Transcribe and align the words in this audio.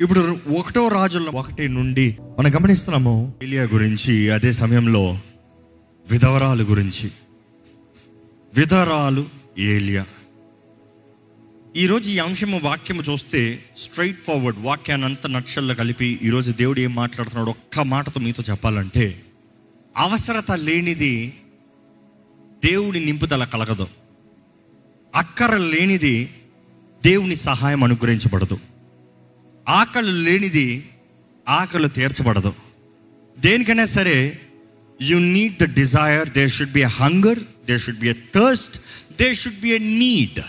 ఇప్పుడు 0.00 0.38
ఒకటో 0.58 0.88
రాజుల్లో 0.88 1.30
ఒకటి 1.30 1.68
నుండి 1.68 2.16
మనం 2.38 2.54
గమనిస్తున్నాము 2.54 3.34
ఏలియా 3.42 3.62
గురించి 3.62 4.30
అదే 4.30 4.52
సమయంలో 4.52 5.20
విధవరాలు 6.10 6.62
గురించి. 6.62 7.10
విధవరాలు 8.56 9.26
ఏలియా. 9.58 10.06
ఈరోజు 11.76 12.10
ఈ 12.10 12.18
అంశము 12.18 12.60
వాక్యము 12.64 13.02
చూస్తే 13.02 13.64
స్ట్రైట్ 13.76 14.24
ఫార్వర్డ్ 14.24 14.58
వాక్యాన్ని 14.58 15.06
అంత 15.06 15.26
నక్షల్లో 15.26 15.74
కలిపి 15.74 16.20
ఈరోజు 16.22 16.50
దేవుడు 16.50 16.80
ఏం 16.80 16.94
మాట్లాడుతున్నాడు? 16.94 17.50
ఒక్క 17.50 17.80
మాటతో 17.80 18.20
మీతో 18.20 18.42
చెప్పాలంటే 18.50 19.22
అవసరత 19.96 20.52
లేనిది 20.52 21.34
దేవుడి 22.64 23.04
నింపుదల 23.04 23.44
కలగదు. 23.44 23.86
అక్కర 25.14 25.56
లేనిది 25.56 26.30
దేవుని 27.04 27.36
సహాయం 27.36 27.84
అనుగ్రహించబడదు. 27.84 28.58
ఆకలి 29.68 30.12
లేనిది 30.12 30.90
ఆకలి 31.48 31.88
తీర్చబడదు. 31.88 32.52
దేనికైనా 33.38 33.84
సరే 33.84 34.40
you 35.02 35.18
need 35.18 35.56
the 35.56 35.74
desire 35.74 36.28
they 36.28 36.48
should 36.48 36.72
be 36.72 36.80
a 36.80 36.84
hunger 36.84 37.38
they 37.38 37.78
should 37.78 37.98
be 37.98 38.08
a 38.08 38.14
thirst 38.34 38.78
they 39.22 39.34
should 39.34 39.60
be 39.60 39.68
a 39.68 39.78
need 39.78 40.40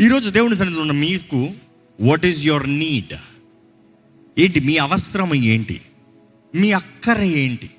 ఈరోజు 0.00 0.30
దేవుని 0.30 0.56
సన్నిధిలో 0.56 0.82
ఉన్న 0.82 0.92
మీకు 0.92 1.54
వాట్ 2.00 2.26
ఈజ్ 2.26 2.46
యువర్ 2.46 2.78
నీడ్ 2.78 3.14
ఏంటి 4.38 4.60
మీ 4.60 4.76
అవసరం 4.76 5.34
ఏంటి? 5.34 5.80
మీ 6.54 6.72
అక్కర 6.72 7.20
ఏంటి? 7.20 7.70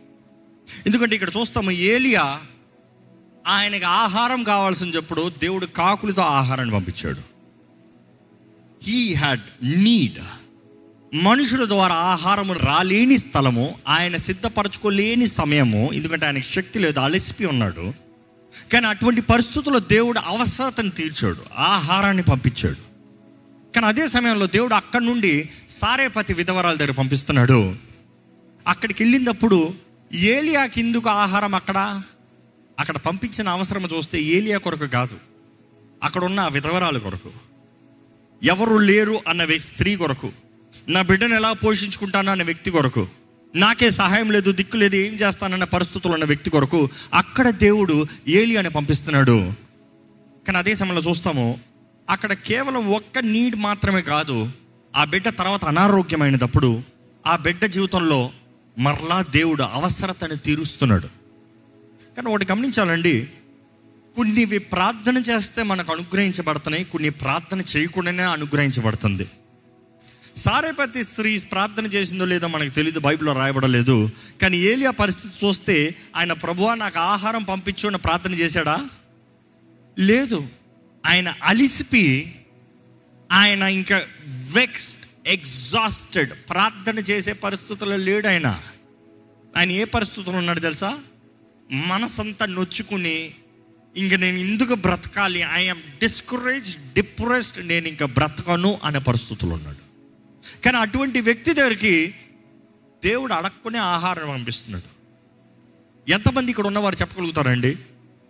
ఎందుకంటే 0.86 1.16
ఇక్కడ 1.16 1.30
చూస్తాము 1.40 1.72
ఏలియా 1.72 2.42
ఆయనకి 3.48 3.84
ఆహారం 3.84 4.44
కావాల్సిన 4.44 4.88
చెప్పుడు 4.88 5.32
దేవుడు 5.42 5.66
కాకులతో 5.66 6.22
ఆహారాన్ని 6.22 6.76
పంపించాడు. 6.76 7.35
హీ 8.88 9.14
హ్యాడ్ 9.14 9.42
నీడ్ 9.64 10.20
మనుషుల 11.16 11.68
ద్వారా 11.68 11.96
ఆహారము 11.96 12.54
రాలేని 12.54 13.18
స్థలము 13.18 13.76
ఆయన 13.88 14.18
సిద్ధపరచుకోలేని 14.18 15.28
సమయము 15.28 15.94
ఎందుకంటే 15.94 16.26
ఆయనకి 16.26 16.46
శక్తి 16.46 16.80
లేదు 16.80 17.00
అలసిపి 17.00 17.46
ఉన్నాడు. 17.46 17.94
కానీ 18.74 18.86
అటువంటి 18.86 19.22
పరిస్థితుల్లో 19.22 19.80
దేవుడు 19.80 20.20
అవసరతను 20.20 20.90
తీర్చాడు 20.90 21.38
ఆహారాన్ని 21.58 22.24
పంపించాడు. 22.24 22.96
కానీ 23.76 23.86
అదే 23.86 24.08
సమయంలో 24.08 24.48
దేవుడు 24.48 24.74
అక్కడి 24.74 25.06
నుండి 25.06 25.50
సారేపతి 25.70 26.34
విధవరాల 26.34 26.76
దగ్గర 26.76 26.92
పంపిస్తున్నాడు. 26.92 27.76
అక్కడికి 28.68 29.04
వెళ్ళినప్పుడు 29.04 29.74
ఏలియాకి 30.14 30.82
ఎందుకు 30.82 31.10
ఆహారం 31.10 31.56
అక్కడ? 31.56 32.02
అక్కడ 32.80 32.98
పంపించిన 32.98 33.50
అవసరం 33.50 33.86
చూస్తే 33.86 34.22
ఏలియా 34.22 34.58
కొరకు 34.58 34.86
కాదు 34.86 35.18
అక్కడ 36.04 36.24
ఉన్న 36.24 36.48
విధవరాలు 36.48 37.00
కొరకు. 37.00 37.55
ఎవరు 38.46 38.76
లేరు 38.76 39.20
అన్న 39.28 39.44
వ్యక్తి 39.44 39.70
స్త్రీ 39.70 39.96
కొరకు. 39.96 40.32
నా 40.88 41.02
బిడ్డను 41.02 41.36
ఎలా 41.36 41.54
పోషించుకుంటాను 41.54 42.32
అన్న 42.32 42.44
వ్యక్తి 42.44 42.72
కొరకు. 42.72 43.08
నాకే 43.56 43.90
సహాయం 43.90 44.32
లేదు 44.32 44.52
దిక్కు 44.52 44.78
లేదు 44.78 44.96
ఏం 44.96 45.14
చేస్తానన్న 45.14 45.64
పరిస్థితులు 45.64 46.14
ఉన్న 46.14 46.26
వ్యక్తి 46.26 46.50
కొరకు 46.50 46.90
అక్కడ 47.14 47.50
దేవుడు 47.50 48.06
ఏలి 48.28 48.58
అని 48.58 48.70
పంపిస్తున్నాడు. 48.70 49.54
కానీ 50.48 50.58
అదే 50.58 50.74
సమయంలో 50.76 51.02
చూస్తాము 51.10 51.60
అక్కడ 52.10 52.34
కేవలం 52.34 52.88
ఒక్క 52.88 53.20
నీడ్ 53.20 53.56
మాత్రమే 53.56 54.02
కాదు 54.02 54.52
ఆ 54.96 55.04
బిడ్డ 55.06 55.30
తర్వాత 55.30 55.66
అనారోగ్యమైనప్పుడు 55.66 56.84
ఆ 57.28 57.36
బిడ్డ 57.36 57.66
జీవితంలో 57.66 58.32
మరలా 58.78 59.26
దేవుడు 59.32 59.64
అవసరతను 59.64 60.36
తీరుస్తున్నాడు. 60.36 61.08
కానీ 62.16 62.30
ఒకటి 62.34 62.52
గమనించాలండి 62.52 63.30
కొన్నివి 64.16 64.58
ప్రార్థన 64.58 65.18
చేస్తే 65.18 65.64
మనకు 65.64 65.92
అనుగ్రహించబడుతున్నాయి 65.92 66.86
కొన్ని 66.86 67.10
ప్రార్థన 67.10 67.64
చేయకుండానే 67.78 68.24
అనుగ్రహించబడుతుంది. 68.24 69.30
సారేపతి 70.36 71.04
స్త్రీ 71.04 71.40
ప్రార్థన 71.40 71.86
చేసిందో 71.86 72.26
లేదో 72.26 72.48
మనకు 72.48 72.70
తెలియదు 72.70 73.00
బైబిల్లో 73.00 73.34
రాయబడలేదు. 73.34 74.10
కానీ 74.42 74.58
ఏలియా 74.58 74.92
పరిస్థితి 74.92 75.46
చూస్తే 75.46 75.96
ఆయన 76.16 76.34
ప్రభువా 76.34 76.76
నాకు 76.76 77.00
ఆహారం 77.00 77.44
పంపించు 77.44 77.90
అని 77.90 77.98
ప్రార్థన 77.98 78.34
చేశాడా? 78.34 78.88
లేదు. 80.00 80.48
ఆయన 81.06 81.34
అలిసిపి 81.44 82.36
ఆయన 83.32 83.62
ఇంకా 83.62 84.06
వెక్స్డ్ 84.52 85.28
ఎగ్జాస్టెడ్ 85.28 86.34
ప్రార్థన 86.50 87.00
చేసే 87.00 87.34
పరిస్థితుల్లో 87.34 87.98
లేడు 87.98 88.28
ఆయన. 88.28 88.62
ఆయన 89.58 89.72
ఏ 89.72 89.84
పరిస్థితుల్లో 89.84 90.38
ఉన్నాడు 90.38 90.60
తెలుసా? 90.60 91.00
మనసంతా 91.72 92.46
నొచ్చుకుని 92.46 93.32
ఇంక 93.98 94.14
నేను 94.14 94.38
ఎందుకు 94.38 94.76
బ్రతకాలి? 94.76 95.44
ఐఎమ్ 95.54 95.80
డిస్కరేజ్ 95.80 96.94
డిప్రెస్డ్ 96.94 97.68
నేను 97.68 97.88
ఇంకా 97.88 98.06
బ్రతకను 98.06 98.80
అనే 98.84 99.00
పరిస్థితులు 99.00 99.52
ఉన్నాడు. 99.52 99.86
కానీ 100.66 100.78
అటువంటి 100.78 101.22
వ్యక్తి 101.22 101.54
దగ్గరికి 101.54 102.14
దేవుడు 103.04 103.34
అడక్కునే 103.34 103.78
ఆహారం 103.78 104.30
పంపిస్తున్నాడు. 104.30 104.96
ఎంతమంది 106.12 106.52
ఇక్కడ 106.52 106.68
ఉన్నవారు 106.68 106.96
చెప్పగలుగుతారండి? 106.96 107.78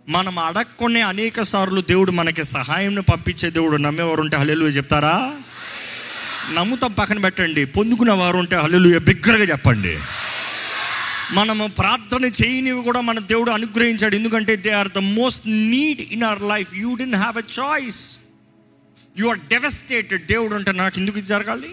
మనం 0.08 0.38
అడక్కునే 0.38 1.00
అనేక 1.00 1.42
సార్లు 1.42 1.80
దేవుడు 1.80 2.10
మనకి 2.10 2.44
సహాయం 2.44 2.94
పంపించే 2.94 3.50
దేవుడు 3.50 3.76
నమ్మేవారు 3.76 4.20
ఉంటే 4.20 4.36
హల్లెలూయ 4.36 4.70
చెప్తారా? 4.70 5.34
నమ్ముతాం 6.52 6.92
పక్కన 6.92 7.18
పెట్టండి. 7.18 7.64
పొందుకునే 7.64 8.12
వారు 8.12 8.36
ఉంటే 8.36 8.56
హల్లెలూయ 8.56 8.98
బిగ్గరగా 8.98 9.44
చెప్పండి. 9.44 9.98
మనము 11.32 11.66
ప్రార్థన 11.66 12.24
చేయనివి 12.24 12.82
కూడా 12.82 13.00
మన 13.00 13.18
దేవుడు 13.18 13.50
అనుగ్రహించాడు. 13.50 14.14
ఎందుకంటే 14.14 14.56
they 14.56 14.70
are 14.70 14.88
the 14.88 14.98
most 14.98 15.48
need 15.48 16.00
in 16.00 16.22
our 16.22 16.42
life 16.42 16.74
you 16.74 16.96
don't 16.96 17.16
have 17.16 17.38
a 17.38 17.42
choice 17.60 18.18
you 19.18 19.28
are 19.28 19.38
devastated 19.38 20.26
దేవుడు 20.26 20.54
అంటే 20.54 20.72
నాకు 20.72 20.98
ఎందుకు 20.98 21.18
ఇది 21.18 21.26
జరగాలి? 21.26 21.70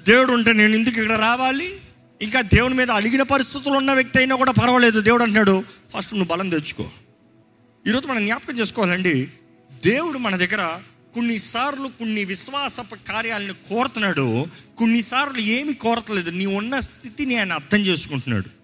దేవుడు 0.00 0.32
ఉంటే 0.32 0.52
నేను 0.52 0.74
ఎందుకు 0.74 1.00
ఇక్కడ 1.00 1.18
రావాలి? 1.18 1.74
ఇంకా 2.22 2.40
దేవుని 2.40 2.74
మీద 2.74 2.90
అడిగిన 2.90 3.22
పరిస్థితులు 3.22 3.74
ఉన్న 3.74 3.92
వ్యక్తి 3.92 4.18
అయినా 4.18 4.36
కూడా 4.36 4.52
పర్వాలేదు. 4.52 5.00
దేవుడు 5.00 5.22
అంటున్నాడు 5.22 5.64
ఫస్ట్ 5.96 6.14
నువ్వు 6.14 6.28
బలం 6.28 6.48
తెచ్చుకో. 6.48 6.90
ఈరోజు 7.86 8.08
మనం 8.08 8.24
జ్ఞాపకం 8.24 8.58
చేసుకోవాలండి 8.58 9.28
దేవుడు 9.84 10.18
మన 10.18 10.36
దగ్గర 10.36 10.78
కొన్నిసార్లు 11.14 11.88
కొన్ని 11.88 12.24
విశ్వాస 12.24 12.80
కార్యాలను 12.80 13.52
కోరుతున్నాడు. 13.52 14.46
కొన్నిసార్లు 14.78 15.38
ఏమి 15.38 15.74
కోరతలేదు 15.74 16.30
నీ 16.30 16.46
ఉన్న 16.46 16.80
స్థితిని 16.80 17.36
ఆయన 17.36 17.52
అర్థం 17.52 17.78
చేసుకుంటున్నాడు. 17.78 18.57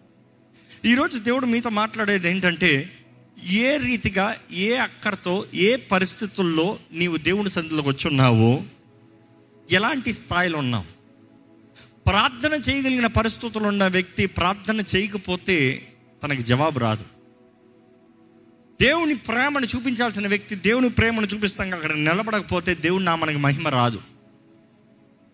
ఈరోజు 0.86 1.18
దేవుడు 1.18 1.46
మీతో 1.46 1.70
మాట్లాడేది 1.70 2.30
ఏంటంటే 2.30 2.98
ఏ 3.50 3.76
రీతిగా 3.76 4.36
ఏ 4.52 4.76
అక్కరతో 4.76 5.46
ఏ 5.54 5.76
పరిస్థితుల్లో 5.76 6.78
నీవు 6.92 7.16
దేవుని 7.16 7.50
సందులోకి 7.50 7.88
వచ్చి 7.88 8.08
ఉన్నావో 8.08 8.62
ఎలాంటి 9.70 10.12
స్థాయిలో 10.12 10.58
ఉన్నావు? 10.58 10.84
ప్రార్థన 12.06 12.52
చేయగలిగిన 12.52 13.06
పరిస్థితులు 13.06 13.64
ఉన్న 13.64 13.86
వ్యక్తి 13.86 14.26
ప్రార్థన 14.26 14.84
చేయకపోతే 14.96 15.88
తనకి 16.22 16.42
జవాబు 16.42 16.78
రాదు. 16.78 17.04
దేవుని 18.80 19.14
ప్రేమను 19.14 19.66
చూపించాల్సిన 19.66 20.28
వ్యక్తి 20.28 20.54
దేవుని 20.54 20.90
ప్రేమను 20.90 21.26
చూపిస్తాం 21.26 21.74
అక్కడ 21.74 21.92
నిలబడకపోతే 21.92 22.74
దేవుని 22.74 23.04
నా 23.04 23.16
మనకి 23.16 23.38
మహిమ 23.38 23.68
రాదు. 23.68 24.00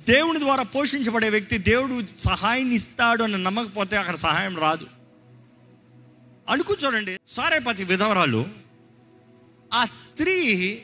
దేవుని 0.09 0.39
ద్వారా 0.39 0.63
పోషించబడే 0.63 1.29
వ్యక్తి 1.29 1.59
దేవుడు 1.59 2.03
సహాయం 2.19 2.71
ఇస్తాడు 2.71 3.23
అని 3.23 3.43
నమ్మకపోతే 3.43 3.97
అక్కడ 3.97 4.15
సహాయం 4.15 4.59
రాదు. 4.59 4.87
అనుకు 6.51 6.77
చూడండి. 6.85 7.21
సారేపతి 7.29 7.85
విధవరాలు 7.85 8.47
ఆ 9.73 9.85
స్త్రీ 9.85 10.79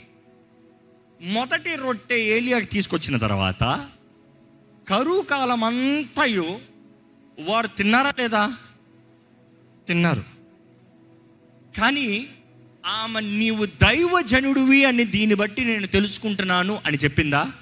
మొదటి 1.23 1.77
రొట్టె 1.77 2.15
ఏలియాకి 2.15 2.67
తీసుకొచ్చిన 2.67 3.17
తర్వాత 3.17 3.89
కరువు 4.89 5.23
కాలం 5.23 5.65
అంతయు 5.65 6.59
వారు 7.41 7.67
తిన్నారా 7.67 8.13
లేదా? 8.19 8.57
తిన్నారు. 9.89 10.25
కానీ 11.79 12.29
ఆమె 12.87 13.21
నీవు 13.21 13.67
దైవజనుడివి 13.67 14.85
అని 14.85 15.05
దీన్ని 15.05 15.35
బట్టి 15.35 15.65
నేను 15.65 15.87
తెలుసుకుంటున్నాను 15.87 16.81
అని 16.87 16.97
చెప్పిందా? 16.97 17.53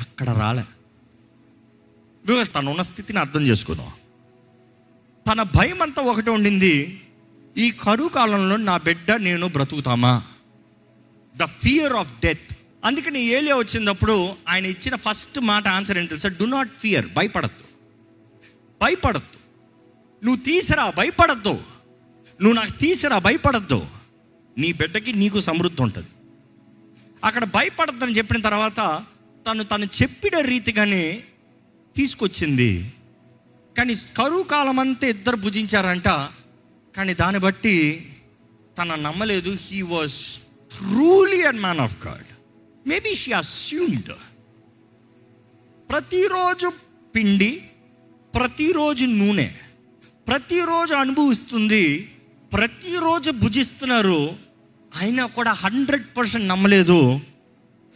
అక్కడ 0.00 0.30
రాలే. 0.30 0.64
బికాస్ 2.26 2.54
తను 2.54 2.70
ఉన్న 2.70 2.82
స్థితిని 2.82 3.18
అర్థం 3.18 3.42
చేసుకుందాం. 3.42 3.92
తన 5.30 5.42
భయం 5.42 5.82
అంతా 5.82 6.02
ఒకటి 6.02 6.30
ఉండింది 6.30 7.00
ఈ 7.58 7.70
కరువు 7.70 8.08
కాలంలో 8.08 8.56
నా 8.56 8.76
బిడ్డ 8.76 9.12
నేను 9.12 9.48
బ్రతుకుతామా? 9.48 10.22
ద 11.36 11.44
ఫియర్ 11.44 11.92
ఆఫ్ 11.92 12.20
డెత్ 12.20 12.56
అందుకని 12.84 13.24
ఏలియా 13.24 13.56
వచ్చినప్పుడు 13.56 14.36
ఆయన 14.48 14.66
ఇచ్చిన 14.66 14.96
ఫస్ట్ 14.96 15.40
మాట 15.40 15.68
ఆన్సర్ 15.68 15.98
ఏంటి 15.98 16.18
సార్ 16.18 16.34
డు 16.34 16.44
నాట్ 16.44 16.70
ఫియర్ 16.72 17.06
భయపడద్దు. 17.06 17.64
భయపడద్దు. 18.82 19.38
నువ్వు 20.24 20.42
తీసిరా 20.42 20.92
భయపడద్దు. 20.96 21.52
నువ్వు 22.42 22.52
నాకు 22.52 22.70
తీసిరా 22.70 23.18
భయపడద్దు. 23.18 23.86
నీ 24.58 24.72
బిడ్డకి 24.72 25.12
నీకు 25.12 25.40
సమృద్ధి 25.40 25.82
ఉంటుంది. 25.82 26.08
అక్కడ 27.24 27.44
భయపడద్దని 27.44 28.12
చెప్పిన 28.12 28.40
తర్వాత 28.40 29.04
తను 29.50 29.64
తను 29.64 29.84
చెప్పిన 29.84 30.38
రీతిగానే 30.38 31.22
తీసుకొచ్చింది. 31.96 32.92
కానీ 33.78 33.94
కరువు 34.16 34.42
కాలం 34.42 34.78
అంతా 34.80 35.06
ఇద్దరు 35.08 35.36
భుజించారంట. 35.36 36.08
కానీ 36.96 37.14
దాన్ని 37.14 37.40
బట్టి 37.40 37.76
తన 38.78 38.94
నమ్మలేదు. 38.94 39.58
He 39.60 39.82
was 39.82 40.14
truly 40.74 41.42
and 41.42 41.60
man 41.60 41.80
of 41.80 42.06
God 42.06 42.30
maybe 42.88 43.14
she 43.14 43.32
assumed 43.32 44.12
ప్రతిరోజు 45.90 46.72
పిండి 47.14 47.50
ప్రతిరోజు 48.34 49.04
నూనె 49.04 49.50
ప్రతిరోజు 50.28 50.94
అనుభవిస్తుంది 50.94 52.12
ప్రతిరోజు 52.52 53.30
భుజిస్తున్నారు. 53.30 54.36
అయినా 55.00 55.26
కూడా 55.26 55.52
హండ్రెడ్ 55.52 56.06
పర్సెంట్ 56.16 56.48
నమ్మలేదు 56.48 57.20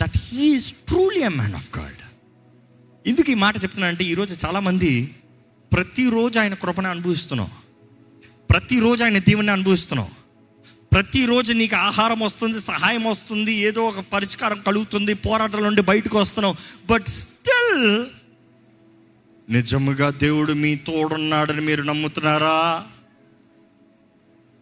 that 0.03 0.19
he is 0.19 0.73
truly 0.73 1.23
a 1.23 1.29
man 1.29 1.55
of 1.55 1.79
God 1.79 2.03
ఎందుకు 3.07 3.31
ఈ 3.31 3.35
మాట 3.35 3.55
చెప్తున్నా 3.63 3.89
అంటే 3.89 4.05
ఈరోజు 4.05 4.47
చాలామంది 4.47 4.93
ప్రతిరోజు 5.79 6.39
ఆయన 6.39 6.55
కృపను 6.55 6.89
అనుభవిస్తున్నావు. 6.89 7.51
ప్రతిరోజు 8.51 9.05
ఆయన 9.05 9.19
దీవెని 9.19 9.51
అనుభవిస్తున్నావు. 9.51 10.09
ప్రతిరోజు 10.93 11.53
నీకు 11.53 11.77
ఆహారం 11.77 12.21
వస్తుంది 12.21 12.61
సహాయం 12.61 13.05
వస్తుంది 13.05 13.53
ఏదో 13.53 13.85
ఒక 13.85 13.99
పరిష్కారం 13.99 14.61
కలుగుతుంది 14.61 15.15
పోరాటం 15.15 15.63
నుండి 15.63 15.83
బయటకు 15.83 16.19
వస్తున్నావు. 16.19 16.57
బట్ 16.91 17.07
స్టిల్ 17.07 18.07
నిజముగా 19.51 20.11
దేవుడు 20.11 20.53
మీ 20.53 20.77
తోడున్నాడని 20.77 21.61
మీరు 21.61 21.83
నమ్ముతున్నారా? 21.83 22.87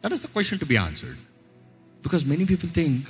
That 0.04 0.12
is 0.12 0.22
the 0.22 0.26
question 0.26 0.58
to 0.58 0.64
be 0.64 0.76
answered 0.76 1.16
because 2.02 2.24
many 2.24 2.44
people 2.44 2.72
think 2.72 3.08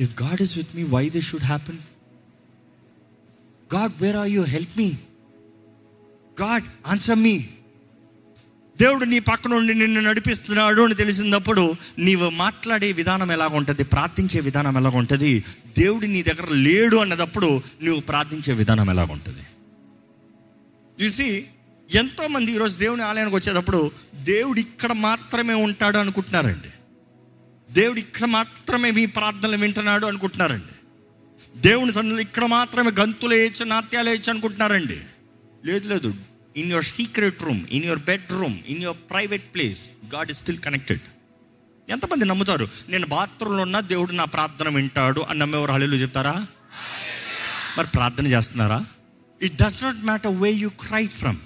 if 0.00 0.22
God 0.22 0.42
is 0.42 0.56
with 0.56 0.76
me 0.76 0.82
why 0.82 1.08
this 1.08 1.26
should 1.30 1.44
happen 1.44 1.78
God 3.74 3.92
where 4.02 4.16
are 4.16 4.28
you 4.28 4.42
help 4.42 4.78
me 4.78 4.92
God 6.40 6.64
answer 6.86 7.18
me 7.18 7.46
దేవుడు 8.78 9.04
నీ 9.04 9.18
పక్క 9.18 9.48
నుండి 9.48 9.74
నిన్ను 9.74 10.00
నడిపిస్తున్నాడు 10.00 10.82
అని 10.82 10.94
తెలిసినప్పుడు 10.94 11.74
నీవు 11.98 12.30
మాట్లాడే 12.30 12.92
విధానం 12.92 13.32
ఎలాగ 13.32 13.48
ఉంటుంది 13.48 13.84
ప్రార్థించే 13.84 14.40
విధానం 14.40 14.76
ఎలాగ 14.76 14.96
ఉంటుంది 14.96 15.44
దేవుడు 15.78 16.06
నీ 16.06 16.22
దగ్గర 16.22 16.48
లేడు 16.50 16.96
అన్నదప్పుడు 16.96 17.62
నువ్వు 17.82 18.00
ప్రార్థించే 18.00 18.54
విధానం 18.54 18.90
ఎలాగ 18.90 19.12
ఉంటుంది 19.12 19.42
చూసి 21.04 21.46
ఎంతోమంది 21.94 22.52
ఈరోజు 22.52 22.78
దేవుని 22.78 23.02
ఆలయానికి 23.02 23.36
వచ్చేటప్పుడు 23.36 23.90
దేవుడు 24.14 24.60
ఇక్కడ 24.60 24.92
మాత్రమే 24.92 25.54
ఉంటాడు 25.54 25.98
అనుకుంటున్నారండి. 25.98 26.68
దేవుడు 27.74 27.98
ఇక్కడ 27.98 28.24
మాత్రమే 28.24 28.90
మీ 28.90 29.06
ప్రార్థనలు 29.06 29.56
వింటున్నాడు 29.56 30.06
అనుకుంటున్నారండి. 30.06 30.74
దేవుని 31.60 31.92
సన్నిధిలో 31.92 32.20
ఇక్కడ 32.20 32.44
మాత్రమే 32.44 32.90
గంతులు 33.00 33.34
వేయచ్చు 33.34 33.64
నాట్యాలు 33.64 34.10
వేయచ్చు 34.10 34.30
అనుకుంటున్నారండి. 34.30 35.00
లేదు 35.68 35.86
లేదు. 35.92 36.10
In 36.60 36.70
your 36.72 36.88
secret 36.96 37.42
room 37.46 37.62
in 37.76 37.84
your 37.88 38.02
bedroom 38.10 38.56
in 38.72 38.82
your 38.86 38.98
private 39.12 39.46
place 39.54 39.82
God 40.14 40.30
is 40.32 40.40
still 40.42 40.62
connected 40.66 41.04
ఎంతమంది 41.88 42.24
నమ్ముతారు? 42.30 42.66
నేను 42.92 43.06
బాత్రూంలో 43.06 43.62
ఉన్నా 43.62 43.80
దేవుడు 43.92 44.12
నా 44.20 44.26
ప్రార్థన 44.34 44.68
వింటాడు 44.76 45.20
అని 45.20 45.38
నమ్మేవారు 45.38 45.72
హళీలు 45.72 45.96
చెప్తారా? 46.02 46.34
మరి 47.78 47.88
ప్రార్థన 47.96 48.26
చేస్తున్నారా? 48.34 48.78
It 49.40 49.56
does 49.62 49.78
not 49.84 50.00
matter 50.10 50.34
way 50.42 50.50
you 50.64 50.70
cry 50.84 51.04
from 51.20 51.40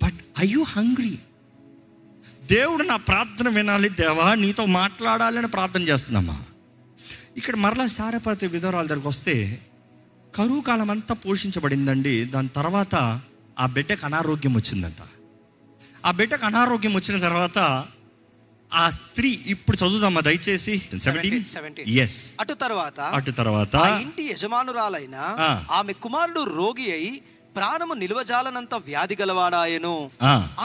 but 0.00 0.18
I 0.44 0.46
you 0.54 0.62
hungry 0.76 1.14
దేవుడు 2.54 2.82
నా 2.82 2.96
ప్రార్థన 3.10 3.48
వినాలి 3.58 3.88
దేవా 4.00 4.28
నీతో 4.44 4.64
మాట్లాడాలి 4.80 5.38
అని 5.38 5.50
ప్రార్థన 5.56 5.82
చేస్తున్నామా? 5.82 6.38
ఇక్కడ 7.36 7.56
మరలా 7.56 7.86
సారపతి 7.98 8.46
విధవరాల 8.46 8.86
దగ్గరకు 8.86 9.08
వస్తే 9.08 9.36
కరువు 10.34 10.60
కాలం 10.60 10.90
అంతా 10.90 11.14
పోషించబడిందండి. 11.14 12.14
దాని 12.24 12.50
తర్వాత 12.56 12.94
ఆ 13.58 13.66
బిడ్డకు 13.66 14.04
అనారోగ్యం 14.06 14.54
వచ్చిందంట. 14.54 15.00
ఆ 16.06 16.10
బిడ్డకు 16.10 16.46
అనారోగ్యం 16.46 16.94
వచ్చిన 16.94 17.16
తర్వాత 17.18 17.58
ఆ 18.70 18.84
స్త్రీ 18.90 19.30
ఇప్పుడు 19.46 19.76
చదువుదామా 19.76 20.20
దయచేసి? 20.20 20.74
సెవెంటీన్ 20.78 21.44
17. 21.44 21.88
ఎస్ 22.04 22.16
అటు 22.40 22.54
తర్వాత 22.54 23.00
అటు 23.00 23.30
తర్వాత 23.30 23.74
ఇంటి 24.02 24.22
యజమానురాలైన. 24.22 25.16
ఆమె 25.70 25.92
కుమారుడు 25.92 26.42
రోగి 26.56 26.86
అయి 26.92 27.12
ప్రాణము 27.56 27.94
నిలువజాలనంత 27.94 28.74
వ్యాధి 28.74 29.16
గలవాడాయను. 29.20 30.10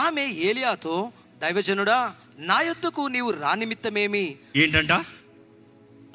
ఆమె 0.04 0.24
ఏలియాతో 0.48 1.12
దైవజనుడా 1.42 1.98
నా 2.38 2.60
యొద్దకు 2.60 3.02
నీవు 3.06 3.30
రానిమిత్తమేమి? 3.30 4.24
ఏంటంట? 4.56 4.92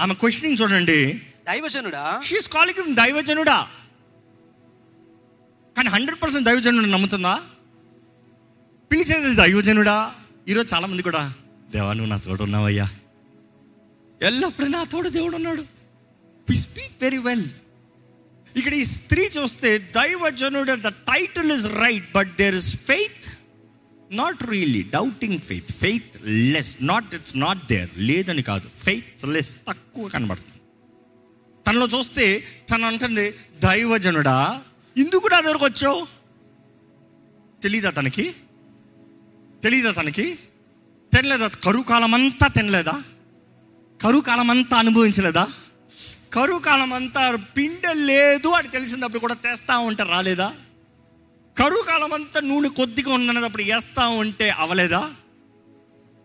ఆమె 0.02 0.14
క్వశ్చనింగ్ 0.14 0.58
చూడండి. 0.62 1.00
దైవజనుడా? 1.48 2.22
షీస్ 2.26 2.50
కాలింగ్ 2.50 2.96
దైవజనుడా. 2.96 3.58
కానీ 5.78 5.90
హండ్రెడ్ 5.90 6.20
పర్సెంట్ 6.24 6.46
దైవజనుడు 6.50 6.88
నమ్ముతుందా? 6.88 7.34
పిలిచేది 8.92 9.36
దైవజనుడా? 9.36 9.98
ఈరోజు 10.50 10.68
చాలా 10.74 10.88
మంది 10.88 11.04
కూడా 11.04 11.34
దేవా 11.70 11.94
నువ్వు 11.94 12.10
నా 12.10 12.18
తోడు 12.18 12.44
ఉన్నావయ్యా. 12.44 12.88
ఎల్లప్పుడూ 14.22 14.68
నా 14.68 14.84
తోడు 14.84 15.10
దేవుడు 15.10 15.36
ఉన్నాడు. 15.36 15.64
వి 16.50 16.56
స్పీక్ 16.56 16.96
వెరీ 17.02 17.18
వెల్ 17.18 17.46
ఇక్కడ 18.56 18.74
ఈ 18.74 18.86
స్త్రీ 18.86 19.24
చూస్తే 19.28 19.70
దైవజనుడు 19.78 20.74
the 20.88 20.92
title 21.12 21.52
is 21.52 21.68
right 21.84 22.08
but 22.16 22.32
there 22.38 22.56
is 22.56 22.72
faith 22.78 23.26
not 24.12 24.44
really 24.44 24.84
doubting 24.84 25.40
faith 25.40 25.72
faith 25.72 26.14
less 26.54 26.76
not 26.82 27.16
it's 27.16 27.38
not 27.38 27.62
there 27.68 27.90
లేదని 27.98 28.44
కాదు. 28.52 28.70
ఫెయిత్ 28.84 29.28
లెస్ 29.28 29.56
తక్కువ 29.68 30.08
కనబడుతుంది. 30.08 30.53
తనలో 31.68 31.86
చూస్తే 31.86 32.44
తను 32.72 32.88
అంటుంది 32.88 33.32
దైవజనుడా 33.64 34.62
ఎందుకు 34.98 35.28
నా 35.28 35.40
దగ్గరకు 35.40 35.66
వచ్చావు? 35.66 36.08
తెలీదా 37.64 37.90
తనకి? 37.90 38.34
తెలీదా 39.64 39.92
తనకి? 39.92 40.40
తినలేదా? 41.14 41.48
కరువు 41.48 41.84
కాలమంతా 41.84 42.26
అంతా 42.26 42.48
తినలేదా? 42.48 43.04
కరువు 44.02 44.22
కాలమంతా 44.22 44.60
అంతా 44.60 44.78
అనుభవించలేదా? 44.78 45.48
కరువు 46.34 46.60
కాలమంతా 46.60 47.22
అంతా 47.22 47.46
పిండ 47.58 47.92
లేదు 47.92 48.48
అని 48.48 48.68
తెలిసినప్పుడు 48.68 49.20
కూడా 49.20 49.34
తెస్తా 49.34 49.78
ఉంటే 49.78 50.04
రాలేదా? 50.04 50.54
కరువు 51.58 51.82
కాలమంతా 51.82 52.40
అంతా 52.40 52.40
నూనె 52.40 52.70
కొద్దిగా 52.70 53.14
ఉన్నప్పుడు 53.14 53.64
వేస్తా 53.64 54.08
ఉంటే 54.08 54.50
అవలేదా? 54.50 55.14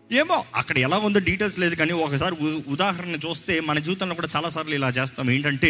ఏమో 0.09 0.45
అక్కడ 0.55 0.77
ఎలా 0.77 0.97
ఉందో 0.97 1.19
డీటెయిల్స్ 1.19 1.59
లేదు 1.59 1.75
కానీ 1.75 1.91
ఒకసారి 1.99 2.35
ఉ- 2.41 2.63
ఉదాహరణ 2.67 3.15
చూస్తే 3.25 3.59
మన 3.59 3.79
జీవితంలో 3.79 4.15
కూడా 4.15 4.27
చాలాసార్లు 4.35 4.75
ఇలా 4.75 4.89
చేస్తాం. 4.89 5.31
ఏంటంటే 5.31 5.69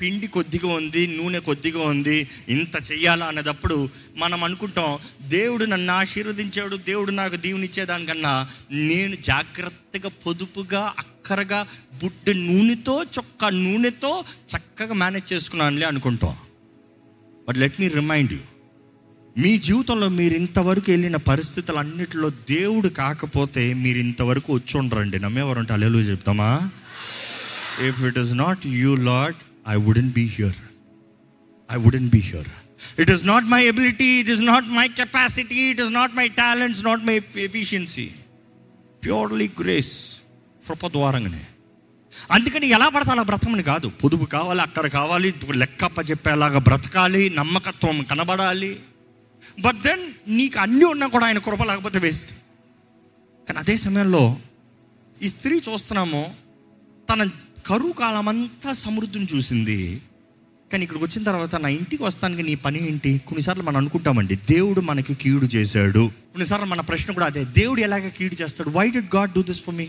పిండి 0.00 0.26
కొద్దిగా 0.26 0.68
ఉంది 0.72 1.06
నూనె 1.16 1.38
కొద్దిగా 1.40 1.80
ఉంది 1.84 2.16
ఇంత 2.48 2.90
చెయ్యాలా 2.90 3.26
అన్నదప్పుడు 3.26 3.76
మనం 4.16 4.44
అనుకుంటాం 4.44 4.90
దేవుడు 5.28 5.64
నన్ను 5.64 5.92
ఆశీర్వదించాడు 5.92 6.76
దేవుడు 6.86 7.10
నాకు 7.12 7.36
దీవునిచ్చేదానికన్నా 7.36 8.34
నేను 8.72 9.14
జాగ్రత్తగా 9.22 10.08
పొదుపుగా 10.26 10.94
అక్కరగా 10.98 11.60
బుడ్డ 12.02 12.30
నూనెతో 12.40 13.02
చొక్క 13.16 13.44
నూనెతో 13.56 14.12
చక్కగా 14.50 14.94
మేనేజ్ 14.94 15.32
చేసుకున్నానులే 15.32 15.86
అనుకుంటాం. 15.86 16.34
But 17.48 17.58
let 17.58 17.80
me 17.80 17.88
remind 17.94 18.32
you 18.32 18.42
మీ 19.38 19.58
జీవితంలో 19.58 20.08
మీరు 20.08 20.34
ఇంతవరకు 20.34 20.90
వెళ్ళిన 20.90 21.16
పరిస్థితులు 21.16 21.76
అన్నిటిలో 21.76 22.30
దేవుడు 22.30 22.88
కాకపోతే 22.88 23.74
మీరు 23.74 23.98
ఇంతవరకు 23.98 24.52
వచ్చి 24.52 24.78
ఉండరండి. 24.78 25.18
నమ్మేవారు 25.20 25.58
అంటే 25.58 25.72
అల్లెలు 25.72 25.98
చెప్తామా 25.98 26.70
if 27.88 28.02
it 28.02 28.18
is 28.18 28.34
not 28.34 28.66
you 28.66 28.94
lord 28.94 29.34
I 29.68 29.76
wouldn't 29.76 30.14
be 30.14 30.24
here 30.26 30.56
I 31.72 31.76
wouldn't 31.76 32.10
be 32.12 32.20
here 32.20 32.48
it 33.00 33.10
is 33.10 33.26
not 33.26 33.44
my 33.44 33.64
ability 33.64 34.08
it 34.20 34.30
is 34.30 34.42
not 34.42 34.64
my 34.64 34.88
capacity 34.88 35.60
it 35.70 35.80
is 35.80 35.92
not 35.92 36.16
my 36.16 36.28
talents 36.28 36.84
not 36.84 37.04
my 37.04 37.20
efficiency 37.36 38.10
purely 39.04 39.50
grace 39.62 39.96
కృప 40.68 40.86
ద్వారంగానే. 40.86 41.44
అందుకని 42.32 42.66
ఎలా 42.66 42.88
పడతా 42.88 43.12
అలా 43.12 43.22
బ్రతకమని 43.22 43.62
కాదు. 43.62 43.88
పొదుపు 43.88 44.24
కావాలి 44.24 44.60
అక్కడ 44.60 44.86
కావాలి 44.86 45.34
లెక్కప్ప 45.52 46.10
చెప్పేలాగా 46.10 46.58
బ్రతకాలి 46.58 47.30
నమ్మకత్వం 47.30 48.02
కనబడాలి. 48.02 48.76
బట్ 49.60 49.76
దెన్ 49.76 50.12
నీకు 50.28 50.58
అన్నీ 50.58 50.84
ఉన్నా 50.84 51.06
కూడా 51.06 51.26
ఆయన 51.26 51.38
కృప 51.38 51.62
లేకపోతే 51.62 51.98
వేస్ట్ 51.98 52.32
కానీ 53.48 53.58
అదే 53.58 53.76
సమయంలో 53.76 54.36
ఈ 55.22 55.28
స్త్రీ 55.28 55.60
చూస్తున్నాము 55.72 56.34
తన 57.12 57.30
కరువు 57.66 57.92
కాలం 57.92 58.28
అంతా 58.28 58.72
సమృద్ధిని 58.72 59.26
చూసింది. 59.34 60.00
కానీ 60.72 60.82
ఇక్కడికి 60.82 61.04
వచ్చిన 61.04 61.24
తర్వాత 61.24 61.54
నా 61.54 61.68
ఇంటికి 61.68 62.02
వస్తానికి 62.02 62.42
నీ 62.42 62.54
పని 62.54 62.88
ఏంటి? 62.88 63.18
కొన్నిసార్లు 63.18 63.62
మనం 63.62 63.76
అనుకుంటామండి 63.76 64.36
దేవుడు 64.36 64.80
మనకి 64.80 65.14
కీడు 65.14 65.44
చేశాడు. 65.44 66.10
కొన్నిసార్లు 66.16 66.66
మన 66.66 66.80
ప్రశ్న 66.80 67.14
కూడా 67.14 67.26
అదే 67.26 67.44
దేవుడు 67.44 67.80
ఎలాగ 67.80 68.08
కీడు 68.08 68.34
చేస్తాడు? 68.34 68.70
Why 68.70 68.90
the 68.90 68.98
God 68.98 69.32
do 69.32 69.42
this 69.42 69.60
for 69.60 69.74
me 69.74 69.88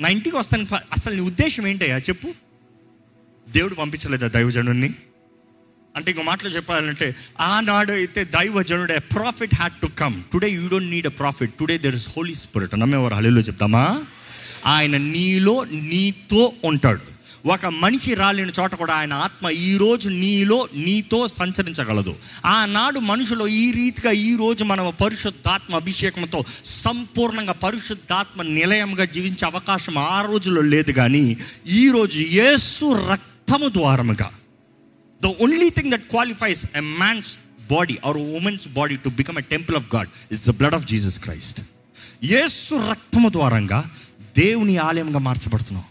నా 0.00 0.08
ఇంటికి 0.08 0.36
వస్తాను 0.36 0.66
అసలు 0.74 1.14
నీ 1.14 1.20
ఉద్దేశం 1.20 1.66
ఏంటయ్యా? 1.66 1.98
చెప్పు. 1.98 2.32
దేవుడు 3.48 3.74
పంపించలేదా 3.74 4.28
దైవజనుడిని 4.28 4.94
అంటే 5.94 6.10
ఇంకో 6.10 6.22
మాటలు 6.22 6.48
చెప్పాలంటే 6.48 7.06
ఆనాడు 7.46 7.92
అయితే 7.92 8.24
దైవజనుడే 8.34 8.98
prophet 9.14 9.54
had 9.54 9.76
to 9.82 9.88
come 10.00 10.16
today 10.32 10.48
you 10.54 10.68
don't 10.68 10.90
need 10.90 11.06
a 11.06 11.14
prophet 11.20 11.52
today 11.58 11.78
there 11.78 11.94
is 11.94 12.08
holy 12.14 12.34
spirit 12.34 12.74
నమ్మేవారు 12.80 13.14
హలీలో 13.14 13.40
చెప్తామా? 13.40 13.84
ఆయన 14.66 14.96
నీలో 15.08 15.54
నీతో 15.90 16.42
ఉంటాడు. 16.64 17.02
ఒక 17.46 17.66
మనిషి 17.80 18.14
రాలేని 18.14 18.52
చోట 18.58 18.74
కూడా 18.74 18.94
ఆయన 18.94 19.12
ఆత్మ 19.24 19.46
ఈ 19.62 19.72
రోజు 19.76 20.08
నీలో 20.20 20.56
నీతో 20.84 21.18
సంచరించగలదు. 21.30 22.12
ఆనాడు 22.52 22.98
మనుషులు 23.08 23.46
ఈ 23.56 23.72
రీతిగా 23.72 24.12
ఈ 24.22 24.30
రోజు 24.36 24.64
మనం 24.64 24.86
పరిశుద్ధాత్మ 25.02 25.74
అభిషేకంతో 25.74 26.40
సంపూర్ణంగా 26.82 27.56
పరిశుద్ధాత్మ 27.64 28.42
నిలయంగా 28.54 29.04
జీవించే 29.14 29.44
అవకాశం 29.46 29.98
ఆ 30.06 30.20
రోజులో 30.22 30.62
లేదు 30.74 30.92
కానీ 30.92 31.24
ఈ 31.74 31.84
రోజు 31.90 32.18
యేసు 32.40 32.88
రక్తము 33.10 33.68
ద్వారముగా 33.70 34.28
the 35.24 35.26
only 35.26 35.70
thing 35.70 35.90
that 35.92 36.06
qualifies 36.14 36.66
a 36.76 36.80
man's 36.80 37.30
body 37.70 37.98
or 38.06 38.18
woman's 38.38 38.68
body 38.68 38.96
to 38.96 39.08
become 39.20 39.38
a 39.38 39.44
temple 39.54 39.76
of 39.76 39.94
God 39.94 40.08
it's 40.32 40.48
the 40.48 40.50
blood 40.50 40.74
of 40.74 40.86
Jesus 40.86 41.18
Christ 41.20 41.60
యేసు 42.24 42.74
రక్తము 42.90 43.28
ద్వారంగా 43.28 43.78
దేవుని 44.38 44.74
ఆలయంగా 44.76 45.18
మార్చబడుతున్నాం. 45.18 45.84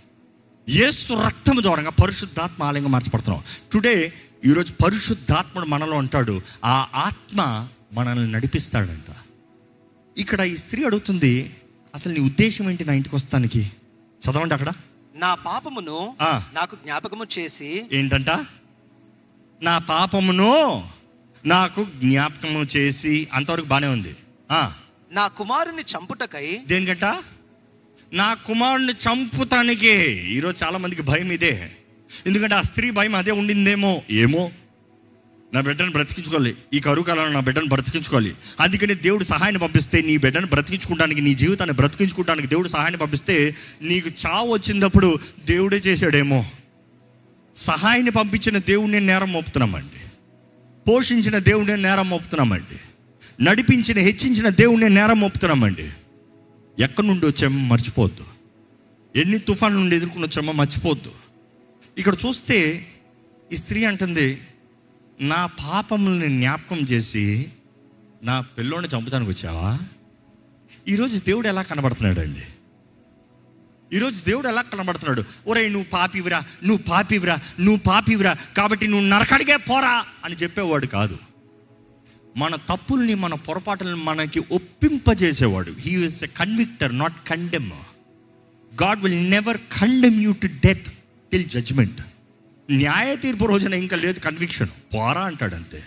యేసు 0.69 1.13
రక్తము 1.25 1.61
ద్వారంగా 1.61 1.89
పరిశుద్ధాత్మ 1.89 2.63
ఆలయంగా 2.63 2.89
మార్చబడుతున్నాం. 2.95 3.43
టుడే 3.73 4.13
ఈరోజు 4.45 4.71
పరిశుద్ధాత్ముడు 4.83 5.65
మనలో 5.65 5.97
అంటాడు 5.97 6.35
ఆ 6.65 6.75
ఆత్మ 6.95 7.67
మనల్ని 7.93 8.31
నడిపిస్తాడంట. 8.31 9.09
ఇక్కడ 10.17 10.41
ఈ 10.41 10.55
స్త్రీ 10.63 10.81
అడుగుతుంది 10.85 11.33
అసలు 11.95 12.13
నీ 12.13 12.19
ఉద్దేశం 12.19 12.69
ఏంటి 12.69 12.85
నా 12.85 12.93
ఇంటికి 12.93 13.15
వస్తానికి? 13.15 13.61
చదవండి 14.23 14.53
అక్కడ. 14.53 14.71
నా 15.15 15.31
పాపమును. 15.47 15.99
నాకు 16.53 16.75
జ్ఞాపకము 16.75 17.25
చేసి 17.37 17.71
ఏంటంట? 17.91 18.29
నా 19.63 19.77
పాపమును 19.77 20.83
నాకు 21.45 21.83
జ్ఞాపకము 21.83 22.65
చేసి 22.77 23.27
అంతవరకు 23.33 23.65
బాగానే 23.65 23.87
ఉంది. 23.87 24.15
నా 25.11 25.27
కుమారుని 25.27 25.81
చంపుటకై 25.81 26.59
దేనికంట 26.67 27.03
నా 28.13 28.33
కుమారుని 28.33 28.93
చంపుతానికే. 28.93 30.25
ఈరోజు 30.27 30.63
చాలా 30.63 30.77
మందికి 30.77 31.01
భయం 31.01 31.31
ఇదే. 31.31 31.71
ఎందుకంటే 32.25 32.55
ఆ 32.55 32.61
స్త్రీ 32.61 32.91
భయం 32.91 33.15
అదే 33.15 33.31
ఉండిందేమో 33.31 34.01
ఏమో? 34.09 34.51
నా 35.53 35.61
బిడ్డను 35.61 35.91
బ్రతికించుకోవాలి. 35.91 36.55
ఈ 36.73 36.79
కరువు 36.79 37.03
కాలంలో 37.03 37.29
నా 37.29 37.39
బిడ్డను 37.39 37.67
బ్రతికించుకోవాలి. 37.67 38.35
అందుకని 38.59 38.95
దేవుడు 38.95 39.23
సహాయాన్ని 39.23 39.59
పంపిస్తే 39.59 40.01
నీ 40.01 40.17
బిడ్డను 40.17 40.47
బ్రతికించుకోవడానికి 40.47 41.21
నీ 41.21 41.33
జీవితాన్ని 41.33 41.75
బ్రతికించుకోవడానికి 41.75 42.47
దేవుడు 42.47 42.67
సహాయాన్ని 42.67 42.99
పంపిస్తే 42.99 43.55
నీకు 43.81 44.09
చావు 44.25 44.53
వచ్చినప్పుడు 44.53 45.19
దేవుడే 45.45 45.77
చేశాడేమో. 45.77 46.45
సహాయాన్ని 47.55 48.11
పంపించిన 48.11 48.57
దేవుడిని 48.57 48.99
నేరం 48.99 49.31
మోపుతున్నామండి. 49.31 50.01
పోషించిన 50.87 51.37
దేవుడిని 51.37 51.81
నేరం 51.81 52.09
మోపుతున్నామండి. 52.09 52.79
నడిపించిన 53.43 53.97
హెచ్చించిన 53.97 54.49
దేవుడిని 54.49 54.95
నేరం 54.95 55.19
మోపుతున్నామండి. 55.19 55.91
ఎక్కడి 56.79 57.07
నుండి 57.07 57.25
వచ్చామో 57.25 57.59
మర్చిపోవద్దు 57.59 58.25
ఎన్ని 59.15 59.39
తుఫాన్ 59.39 59.73
నుండి 59.73 59.95
ఎదుర్కొని 59.95 60.25
వచ్చామో 60.25 60.51
మర్చిపోవద్దు 60.51 61.11
ఇక్కడ 61.97 62.15
చూస్తే 62.25 62.87
ఈ 63.53 63.55
స్త్రీ 63.55 63.83
అంటుంది 63.83 64.41
నా 65.21 65.45
పాపముల్ని 65.45 66.27
జ్ఞాపకం 66.27 66.77
చేసి 66.77 67.51
నా 68.23 68.41
పిల్లోని 68.41 68.87
చంపుతానికి 68.87 69.31
వచ్చావా? 69.31 69.79
ఈరోజు 70.87 71.19
దేవుడు 71.19 71.47
ఎలా 71.47 71.61
కనబడుతున్నాడండి? 71.61 72.43
ఈరోజు 73.93 74.25
దేవుడు 74.25 74.47
ఎలా 74.47 74.61
కనబడుతున్నాడు? 74.61 75.23
ఒరేయ్ 75.47 75.69
నువ్వు 75.73 75.89
పాపివిరా 75.91 76.39
నువ్వు 76.63 76.81
పాపివిరా 76.91 77.35
నువ్వు 77.59 77.81
పాపివిరా 77.87 78.33
కాబట్టి 78.57 78.87
నువ్వు 78.87 79.07
నరకడిగే 79.07 79.57
పోరా 79.69 79.93
అని 80.25 80.35
చెప్పేవాడు 80.35 80.87
కాదు. 80.87 81.15
మన 82.37 82.55
తప్పుల్ని 82.55 83.15
మన 83.15 83.33
పొరపాటులను 83.47 83.95
మనకి 83.95 84.39
ఒప్పింపజేసేవాడు. 84.51 85.71
He 85.79 85.91
is 86.05 86.23
a 86.23 86.27
convictor 86.27 86.97
not 86.97 87.17
condemn 87.29 87.69
God 88.71 89.01
will 89.03 89.29
never 89.29 89.57
condemn 89.79 90.19
you 90.23 90.33
to 90.33 90.47
death 90.65 90.89
till 91.31 91.49
judgement 91.49 92.01
న్యాయ 92.69 93.15
తీర్పు 93.15 93.45
రోజున 93.45 93.73
ఇంకా 93.73 93.97
లేదు 93.97 94.19
కన్విక్షన్ 94.19 94.71
పోరా 94.93 95.21
అంటాడు 95.21 95.55
అంతే 95.55 95.81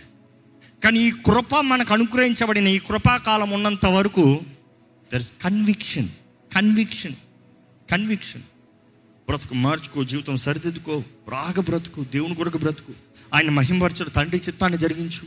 కానీ 0.85 0.99
ఈ 0.99 1.11
కృప 1.11 1.57
మనకు 1.57 1.93
అనుగ్రహించబడిన 1.93 2.69
ఈ 2.69 2.79
కృపాకాలం 2.79 3.51
ఉన్నంత 3.51 3.87
వరకు 3.87 4.25
there 5.11 5.23
is 5.23 5.33
conviction 5.43 6.09
conviction 6.51 7.17
conviction 7.91 8.43
బ్రతుకు 9.29 9.55
మార్చుకో 9.55 10.05
జీవితం 10.05 10.37
సరిదిద్దుకో 10.37 11.03
రాగ 11.31 11.61
బ్రతుకు 11.61 12.05
దేవుని 12.05 12.35
కొరకు 12.35 12.59
బ్రతుకు 12.59 12.93
ఆయన 13.35 13.51
మహిమపరచడు 13.51 14.11
తండ్రి 14.11 14.39
చిత్తాన్ని 14.39 14.79
జరిగించు. 14.79 15.27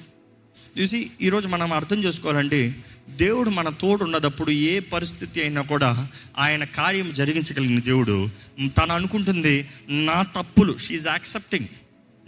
చూసి 0.79 1.11
ఈరోజు 1.21 1.47
మనం 1.47 1.73
అర్థం 1.73 2.03
చేసుకోవాలంటే 2.03 2.75
దేవుడు 3.09 3.49
మన 3.49 3.69
తోడు 3.69 4.03
ఉన్నదప్పుడు 4.03 4.51
ఏ 4.51 4.79
పరిస్థితి 4.79 5.41
అయినా 5.41 5.61
కూడా 5.61 6.07
ఆయన 6.37 6.63
కార్యం 6.63 7.13
జరిగించగలిగిన 7.13 7.79
దేవుడు 7.79 8.29
తను 8.67 8.93
అనుకుంటుంది 8.93 9.67
నా 9.89 10.23
తప్పులు 10.23 10.77
షీఈ్ 10.77 11.07
యాక్సెప్టింగ్ 11.07 11.67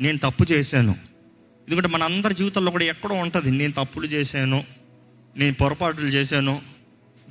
నేను 0.01 0.17
తప్పు 0.17 0.45
చేశాను. 0.51 0.95
ఎందుకంటే 1.67 1.87
మన 1.87 2.03
అందరి 2.03 2.33
జీవితంలో 2.33 2.71
కూడా 2.71 2.83
ఎక్కడో 2.83 3.15
ఉంటుంది 3.15 3.51
నేను 3.51 3.73
తప్పులు 3.73 4.05
చేశాను 4.05 4.63
నేను 5.37 5.53
పొరపాట్లు 5.53 6.07
చేశాను 6.07 6.61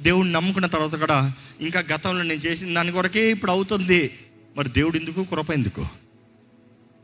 దేవుడిని 0.00 0.32
నమ్ముకున్న 0.32 0.66
తర్వాత 0.66 0.94
కూడా 0.94 1.32
ఇంకా 1.60 1.80
గతంలో 1.80 2.22
నేను 2.22 2.40
చేసిన 2.40 2.74
దాని 2.74 2.92
కొరకే 2.92 3.30
ఇప్పుడు 3.30 3.52
అవుతుంది. 3.52 4.18
మరి 4.56 4.68
దేవుడు 4.68 4.96
ఎందుకు? 4.96 5.24
కృప 5.24 5.50
ఎందుకు? 5.50 5.86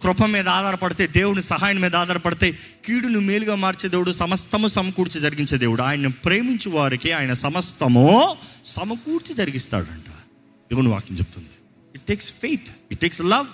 కృప 0.03 0.25
మీద 0.25 0.49
ఆధారపడితే 0.49 1.07
దేవుని 1.07 1.43
సహాయం 1.43 1.81
మీద 1.81 1.97
ఆధారపడితే 1.97 2.59
కీడును 2.85 3.21
మేలుగా 3.21 3.55
మార్చే 3.55 3.89
దేవుడు 3.89 4.13
సమస్తము 4.13 4.69
సమకూర్చి 4.69 5.21
జరిగించే 5.21 5.59
దేవుడు. 5.59 5.83
ఆయన 5.83 6.07
ప్రేమించు 6.07 6.71
వారికి 6.71 7.13
ఆయన 7.13 7.33
సమస్తము 7.33 8.37
సమకూర్చి 8.67 9.35
జరిగిస్తాడంట. 9.35 10.09
దేవుని 10.71 10.89
వాక్యం 10.89 11.19
చెప్తుంది. 11.19 11.49
It 11.95 12.07
takes 12.07 12.33
faith 12.33 12.69
it 12.91 13.01
takes 13.01 13.23
love 13.23 13.47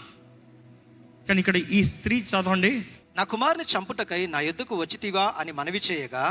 కానీ 1.29 1.41
ఇక్కడ 1.41 1.57
ఈ 1.57 1.85
స్త్రీ 1.85 2.21
చదవండి. 2.21 2.83
నా 3.17 3.23
కుమారుని 3.27 3.65
చంపుటకై 3.71 4.21
నా 4.27 4.39
ఎద్దుకు 4.47 4.75
వచ్చితివా 4.79 5.25
అని 5.41 5.53
మనవి 5.53 5.81
చేయగా. 5.87 6.23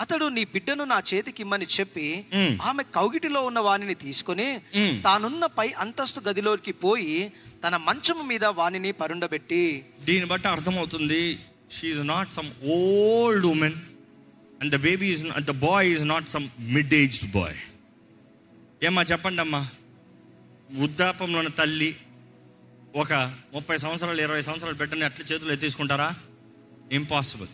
అతడు 0.00 0.26
నీ 0.30 0.42
బిడ్డను 0.52 0.84
నా 0.84 0.98
చేతికిమ్మని 1.08 1.66
చెప్పి 1.70 2.06
మ్. 2.36 2.52
ఆమె 2.62 2.82
కౌగిటిలో 2.96 3.40
ఉన్న 3.48 3.60
వానిని 3.60 3.96
తీసుకొని. 4.04 4.48
తానున్న 5.06 5.46
పై 5.56 5.68
అంతస్తు 5.84 6.20
గదిలోకి 6.26 6.74
పోయి 6.82 7.16
తన 7.64 7.76
మంచము 7.86 8.24
మీద 8.24 8.44
వానిని 8.58 8.92
పరుండబెట్టి 9.00 9.62
దీన్ని 10.04 10.28
బట్టి 10.28 10.48
అర్థమవుతుంది 10.48 11.22
she's 11.70 12.04
not 12.08 12.30
some 12.32 12.50
old 12.76 13.46
woman 13.46 13.78
and 14.60 14.72
the 14.72 14.86
baby 14.86 15.08
is 15.14 15.22
the 15.44 15.56
boy 15.64 15.88
is 15.90 16.06
not 16.08 16.28
some 16.28 16.46
mid 16.70 16.94
aged 16.94 17.28
boy 17.32 17.58
ఏమ్మా 18.82 19.02
చెప్పండి 19.10 19.42
అమ్మా 19.42 19.62
వృద్ధాపంలోని 20.74 21.52
తల్లి 21.54 21.90
ఒక 22.96 23.12
ముప్పై 23.54 23.76
సంవత్సరాలు 23.76 24.20
ఇరవై 24.20 24.42
సంవత్సరాల 24.42 24.72
బిడ్డని 24.72 25.04
అట్లా 25.04 25.26
చేతులు 25.32 25.52
ఎత్తేసుకుంటారా? 25.52 26.14
ఇంపాసిబుల్ 26.92 27.48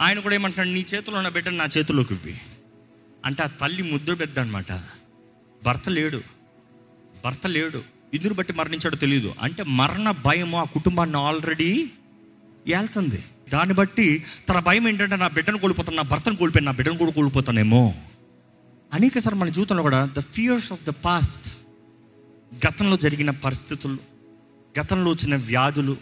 ఆయన 0.00 0.20
కూడా 0.20 0.34
ఏమంటున్నాడు 0.34 0.74
నీ 0.74 0.86
చేతిలో 0.94 1.16
ఉన్న 1.16 1.28
బిడ్డను 1.28 1.56
నా 1.56 1.68
చేతిలోకి 1.78 2.14
ఇవ్వి. 2.14 2.40
అంటే 3.24 3.42
ఆ 3.42 3.46
తల్లి 3.46 3.82
ముద్ర 3.82 4.14
పెద్ద 4.14 4.38
అనమాట 4.38 4.82
భర్త 5.64 5.88
లేడు. 5.88 6.22
భర్త 7.24 7.46
లేడు. 7.46 7.82
ఇందుని 8.14 8.34
బట్టి 8.34 8.52
మరణించాడో 8.52 8.96
తెలియదు 8.96 9.34
అంటే 9.40 9.62
మరణ 9.62 10.10
భయము 10.10 10.58
ఆ 10.58 10.64
కుటుంబాన్ని 10.64 11.16
ఆల్రెడీ 11.16 11.90
ఏళ్తుంది. 12.66 13.24
దాన్ని 13.52 13.74
బట్టి 13.74 14.24
తన 14.48 14.58
భయం 14.58 14.88
ఏంటంటే 14.88 15.16
నా 15.16 15.28
బిడ్డను 15.28 15.58
కోల్పోతాను 15.58 15.96
నా 15.96 16.02
భర్తను 16.02 16.36
కోల్పోయాను 16.36 16.66
నా 16.66 16.72
బిడ్డను 16.72 16.98
కూడా 16.98 17.10
కోల్పోతానేమో. 17.10 17.94
అనేక 18.92 19.18
సార్ 19.18 19.34
మన 19.34 19.48
జీవితంలో 19.48 19.82
కూడా 19.82 20.10
the 20.18 20.20
fears 20.20 20.72
of 20.72 20.84
the 20.84 20.90
past 20.90 21.48
గతంలో 22.66 22.96
జరిగిన 22.96 23.30
పరిస్థితులు 23.30 24.13
గతంలో 24.78 25.10
వచ్చిన 25.10 25.36
వ్యాధులు 25.36 25.96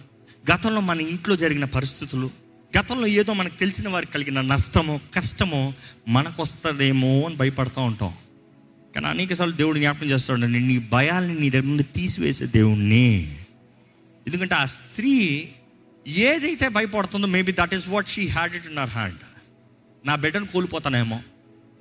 గతంలో 0.53 0.81
మన 0.81 1.01
ఇంట్లో 1.01 1.37
జరిగిన 1.37 1.65
పరిస్థితులు 1.65 2.31
గతంలో 2.79 3.07
ఏదో 3.07 3.33
మనకు 3.33 3.55
తెలిసిన 3.55 3.89
వారికి 3.89 4.13
కలిగిన 4.13 4.41
నష్టమో 4.41 5.01
కష్టమో 5.15 5.75
మనకు 6.09 6.43
వస్తుందేమో 6.43 7.23
అని 7.23 7.37
భయపడుతూ 7.37 7.81
ఉంటాం. 7.81 8.15
కానీ 8.95 9.07
అనేకసార్లు 9.07 9.55
దేవుడు 9.55 9.79
జ్ఞాపకం 9.79 10.07
చేస్తాడు 10.07 10.41
నీ 10.41 10.79
భయాల్ని 10.79 11.41
నీ 11.41 11.51
దగ్గర 11.51 11.65
నుండి 11.65 11.83
తీసివేసే 11.83 12.47
దేవుణ్ణి. 12.47 13.39
ఎందుకంటే 14.27 14.55
ఆ 14.55 14.65
స్త్రీ 14.65 15.49
ఏదైతే 16.09 16.69
భయపడుతుందో 16.69 17.27
maybe 17.27 17.53
that 17.53 17.75
is 17.75 17.89
what 17.89 18.09
she 18.09 18.29
had 18.29 18.55
it 18.55 18.67
in 18.67 18.79
her 18.79 18.91
hand 18.91 19.17
నా 20.07 20.15
బిడ్డను 20.15 20.47
కోల్పోతానేమో 20.47 21.23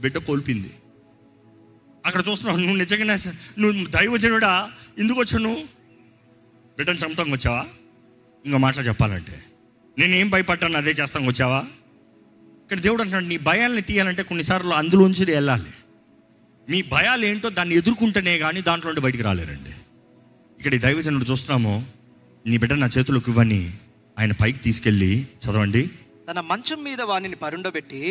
బిడ్డ 0.01 0.17
కోల్పింది. 0.17 0.71
అక్కడ 2.05 2.23
చూస్తున్నావు 2.29 2.59
నువ్వు 2.59 2.75
నిజంగానే 2.75 3.31
నువ్వు 3.59 3.85
దైవజనుడా 3.85 4.71
ఎందుకు 4.99 5.19
వచ్చావు 5.19 5.43
నువ్వు? 5.43 5.80
బిడ్డను 6.77 6.97
చంపుతానికి 6.97 7.35
వచ్చావా? 7.35 7.65
ఇంకో 8.45 8.57
మాటలు 8.57 8.83
చెప్పాలంటే. 8.83 9.43
నేను 9.99 10.15
ఏం 10.15 10.29
భయపడ్డాను 10.29 10.77
అదే 10.77 10.91
చేస్తానికి 10.91 11.31
వచ్చావా? 11.31 11.59
ఇక్కడ 12.63 12.79
దేవుడు 12.79 13.01
అంటున్నాడు 13.01 13.25
నీ 13.25 13.37
భయాల్ని 13.37 13.81
తీయాలంటే 13.81 14.23
కొన్నిసార్లు 14.23 14.73
అందులోంచి 14.73 15.25
వెళ్ళాలి. 15.33 15.71
మీ 16.69 16.81
భయాలు 16.81 17.25
ఏంటో 17.25 17.49
దాన్ని 17.49 17.75
ఎదుర్కొంటేనే 17.75 18.37
కానీ 18.39 18.61
దాంట్లో 18.61 18.89
నుండి 18.89 19.01
బయటికి 19.01 19.23
రాలేరండి. 19.23 19.73
ఇక్కడ 20.59 20.73
ఈ 20.73 20.77
దైవజనుడు 20.77 21.23
చూస్తున్నాము 21.23 21.85
నీ 22.47 22.57
బిడ్డ 22.57 22.73
నా 22.73 22.89
చేతులకు 22.97 23.29
ఇవ్వని 23.31 23.73
ఆయన 24.19 24.31
పైకి 24.31 24.59
తీసుకెళ్ళి 24.59 25.27
చదవండి. 25.45 25.89
తన 26.29 26.39
మంచం 26.39 26.83
మీద 26.83 27.01
వానిని 27.01 27.35
పరుండబెట్టి. 27.35 28.01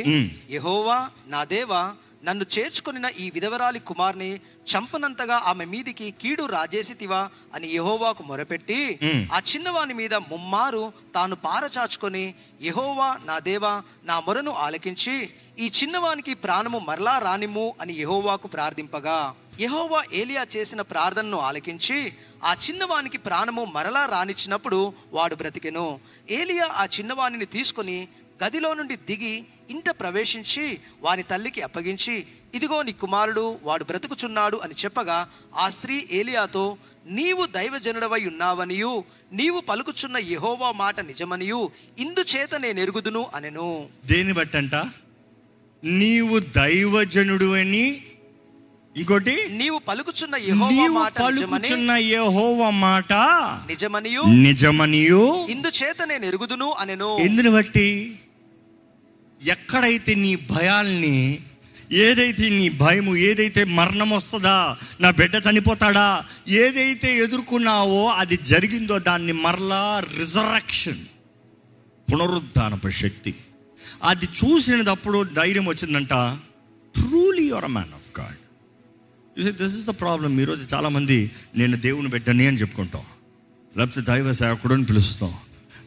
యెహోవా 0.51 1.09
నా 1.29 1.45
దేవా 1.45 1.95
నన్ను 2.23 2.45
చేర్చుకొనిన 2.55 3.07
ఈ 3.19 3.31
విధవరాలి 3.31 3.81
కుమార్ని 3.81 4.31
చంపనంతగా 4.73 5.37
ఆమె 5.47 5.65
మీదికి 5.65 6.11
కీడు 6.21 6.45
రాజేసితివా 6.47 7.21
అని 7.55 7.69
యెహోవాకు 7.69 8.23
మొరపెట్టి. 8.23 8.81
ఆ 9.33 9.39
చిన్నవాని 9.47 9.95
మీద 9.95 10.15
ముమ్మారు 10.31 10.83
తాను 11.15 11.37
పారచాచుకొని 11.37 12.25
యెహోవా 12.63 13.09
నా 13.25 13.39
దేవా 13.39 13.73
నా 14.05 14.17
మొరను 14.21 14.51
ఆలకించి 14.61 15.15
ఈ 15.59 15.69
చిన్నవానికి 15.71 16.35
ప్రాణము 16.35 16.79
మరలా 16.79 17.19
రానిమ్ము 17.19 17.67
అని 17.81 17.95
యెహోవాకు 17.95 18.49
ప్రార్థింపగా 18.49 19.19
యెహోవా 19.61 20.01
ఏలియా 20.13 20.45
చేసిన 20.57 20.81
ప్రార్థనను 20.83 21.39
ఆలకించి 21.39 21.99
ఆ 22.45 22.53
చిన్నవానికి 22.67 23.19
ప్రాణము 23.19 23.65
మరలా 23.75 24.05
రానిచ్చినప్పుడు 24.07 24.79
వాడు 25.13 25.35
బ్రతికెను 25.35 25.87
ఏలియా 26.31 26.67
ఆ 26.77 26.87
చిన్నవానిని 26.87 27.47
తీసుకొని 27.47 27.99
గదిలో 28.45 28.75
నుండి 28.75 28.97
దిగి 29.07 29.35
ఇంట 29.71 29.91
ప్రవేశించి 29.91 30.79
వాని 31.03 31.23
తల్లికి 31.23 31.63
అప్పగించి 31.63 32.27
ఇదిగో 32.55 32.83
నీ 32.83 32.93
కుమారుడు 32.93 33.59
వాడు 33.63 33.85
బ్రతుకుచున్నాడు 33.85 34.57
అని 34.57 34.75
చెప్పగా 34.85 35.19
ఆ 35.57 35.69
స్త్రీ 35.69 36.07
ఏలియాతో 36.13 36.77
నీవు 37.07 37.47
దైవజనుడవై 37.47 38.25
ఉన్నావనియు 38.25 39.05
నీవు 39.33 39.61
పలుకుచున్న 39.61 40.17
యెహోవా 40.17 40.73
మాట 40.73 41.01
నిజమనియు 41.01 41.71
ఇందుచేత 41.99 42.55
నేను 42.55 42.81
ఎరుగుదును 42.81 43.27
అనెను. 43.35 43.89
దేని 44.07 44.33
బట్టంట? 44.33 44.75
నీవు 45.85 46.39
దైవజనుడు 46.39 47.55
అని 47.55 47.85
ఇంకోటి 48.97 49.35
నీవు 49.51 49.79
పలుకుచున్న 49.79 50.37
నీవు 50.37 51.05
పలుకుచున్న 51.23 51.91
యెహోవా 51.91 52.71
మాట 52.71 53.13
నిజమనియు 53.69 54.23
నిజమనియు. 54.23 55.47
ఇందుచేత 55.51 56.03
నేను 56.03 56.25
ఎరుగుదును 56.25 56.73
అనెను. 56.73 57.19
ఎందుని 57.19 57.51
బట్టి? 57.51 57.89
ఎక్కడైతే 59.45 60.15
నీ 60.15 60.37
భయాల్ని 60.37 61.39
ఏదైతే 61.93 62.49
నీ 62.49 62.69
భయము 62.69 63.17
ఏదైతే 63.17 63.65
మరణం 63.65 64.11
వస్తుందా 64.11 64.77
నా 65.01 65.11
బిడ్డ 65.11 65.35
చనిపోతాడా 65.35 66.25
ఏదైతే 66.49 67.17
ఎదుర్కొన్నావో 67.17 68.07
అది 68.07 68.37
జరిగిందో 68.37 68.99
దాన్ని 68.99 69.33
మరలా 69.33 70.03
రిజరక్షన్ 70.19 70.99
పునరుద్ధానపు 72.13 72.89
శక్తి. 72.89 73.35
అది 74.03 74.27
చూసినప్పుడు 74.27 75.25
ధైర్యం 75.25 75.67
వచ్చిందంట 75.67 76.11
truly 76.95 77.49
your 77.49 77.65
a 77.65 77.69
man 77.69 77.95
of 77.95 78.21
God 78.21 78.39
this 79.41 79.77
is 79.77 79.87
the 79.87 79.91
problem 79.91 80.41
ఈరోజు 80.41 80.75
చాలామంది 80.75 81.31
నేను 81.57 81.77
దేవుని 81.77 82.09
బిడ్డని 82.09 82.47
అని 82.47 82.57
చెప్పుకుంటాం. 82.57 83.03
లేకపోతే 83.77 84.01
దైవ 84.01 84.33
సేవకుడు 84.33 84.75
అని 84.75 84.85
పిలుస్తాం. 84.85 85.35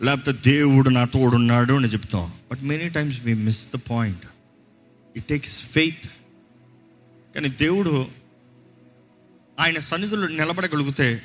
లేకపోతే 0.01 0.51
దేవుడు 0.51 0.89
నా 0.89 1.05
తోడున్నాడు 1.05 1.73
అని 1.73 1.87
చెప్తాం. 1.87 2.33
But 2.51 2.61
many 2.61 2.89
times 2.89 3.25
we 3.25 3.33
miss 3.33 3.67
the 3.67 3.79
point 3.89 4.25
it 5.15 5.25
takes 5.25 5.59
faith 5.59 6.11
కానీ 7.35 7.49
దేవుడు 7.49 8.07
ఆయన 9.59 9.79
సన్నిధులు 9.79 10.27
నిలబడగలిగితే 10.27 11.21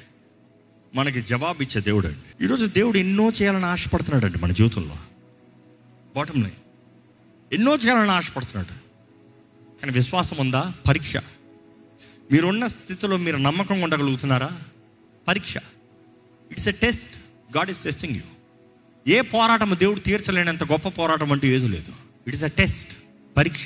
మనకి 0.95 1.21
జవాబు 1.21 1.63
ఇచ్చే 1.63 1.81
దేవుడు 1.81 2.07
అండి. 2.07 2.45
ఈరోజు 2.45 2.67
దేవుడు 2.67 2.99
ఎన్నో 2.99 3.31
చేయాలని 3.31 3.67
ఆశపడుతున్నాడు 3.67 4.27
అండి 4.27 4.39
మన 4.39 4.53
జీవితంలో. 4.53 4.97
బాటమ్ 6.17 6.43
లైన్ 6.43 6.55
ఎన్నో 7.53 7.77
చేయాలని 7.77 8.11
ఆశపడుతున్నాడు. 8.11 8.89
కానీ 9.81 9.93
విశ్వాసం 9.93 10.37
ఉందా? 10.37 10.73
పరీక్ష. 10.89 11.17
మీరున్న 12.33 12.67
స్థితిలో 12.67 13.17
మీరు 13.17 13.37
నమ్మకంగా 13.37 13.85
ఉండగలుగుతున్నారా? 13.85 14.51
పరీక్ష. 15.29 15.57
It's 16.51 16.69
a 16.69 16.73
test 16.73 17.21
God 17.57 17.71
is 17.71 17.83
testing 17.83 18.15
you 18.15 18.23
ఏ 19.09 19.21
పోరాటం 19.21 19.77
దేవుడు 19.79 20.01
తీర్చలేనంత 20.01 20.65
గొప్ప 20.65 20.89
పోరాటం 20.89 21.33
అంటూ 21.33 21.47
ఏదో 21.47 21.69
లేదు. 21.69 21.93
ఇట్ 22.27 22.37
ఇస్ 22.37 22.45
అ 22.45 22.47
టెస్ట్ 22.47 22.97
పరీక్ష. 23.37 23.65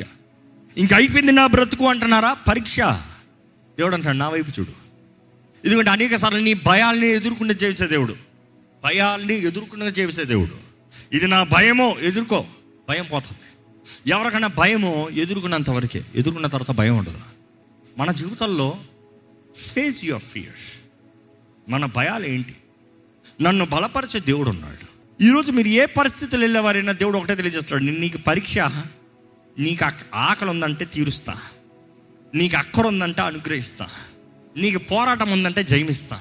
ఇంకా 0.76 0.96
అయిపోయింది 0.96 1.32
నా 1.32 1.46
బ్రతుకు 1.46 1.88
అంటున్నారా? 1.88 2.34
పరీక్ష. 2.34 2.80
దేవుడు 3.78 3.94
అంటాడు 3.94 4.16
నా 4.16 4.28
వైపు 4.28 4.60
చూడు. 4.60 4.72
ఎందుకంటే 5.66 5.90
అనేక 5.90 6.16
సార్లు 6.16 6.38
నీ 6.38 6.54
భయాల్ని 6.54 7.08
ఎదుర్కొనే 7.08 7.54
చేసే 7.54 7.86
దేవుడు. 7.86 8.16
భయాల్ని 8.84 9.34
ఎదుర్కొనే 9.34 9.86
చేసే 9.86 10.24
దేవుడు. 10.24 10.72
ఇది 11.16 11.28
నా 11.28 11.42
భయమో 11.42 11.96
ఎదుర్కో. 12.00 12.44
భయం 12.88 13.04
పోతుంది. 13.04 13.40
ఎవరికైనా 14.10 14.46
భయమో 14.46 15.08
ఎదుర్కొన్నంత 15.12 15.70
వరకే 15.70 16.04
ఎదుర్కొన్న 16.14 16.46
తర్వాత 16.46 16.76
భయం 16.76 16.98
ఉండదు. 16.98 17.18
మన 17.98 18.12
జీవితంలో 18.12 18.76
ఫేస్ 19.56 20.04
యువర్ 20.04 20.22
ఫియర్స్ 20.22 20.80
మన 21.70 21.86
భయాలు 21.86 22.26
ఏంటి 22.26 22.56
నన్ను 23.42 23.64
బలపరిచే 23.64 24.20
దేవుడు 24.20 24.50
ఉన్నాడు. 24.50 24.91
ఈరోజు 25.22 25.52
మీరు 25.52 25.68
ఏ 25.68 25.86
పరిస్థితులు 25.86 26.40
వెళ్ళేవారైనా 26.40 26.92
దేవుడు 26.92 27.18
ఒకటే 27.18 27.34
తెలియజేస్తాడు. 27.34 27.82
"నేను 27.82 27.98
నీకు 27.98 28.18
పరీక్ష 28.18 28.58
నీకు 29.58 29.90
ఆకలి 30.14 30.50
ఉందంటే 30.50 30.84
తీరుస్తా. 30.84 31.34
నీకు 32.34 32.56
అక్కర 32.56 32.86
ఉందంటే 32.86 33.22
అనుగ్రహిస్తా. 33.22 33.86
నీకు 34.56 34.78
పోరాటం 34.78 35.32
ఉందంటే 35.32 35.64
జయమిస్తా. 35.64 36.20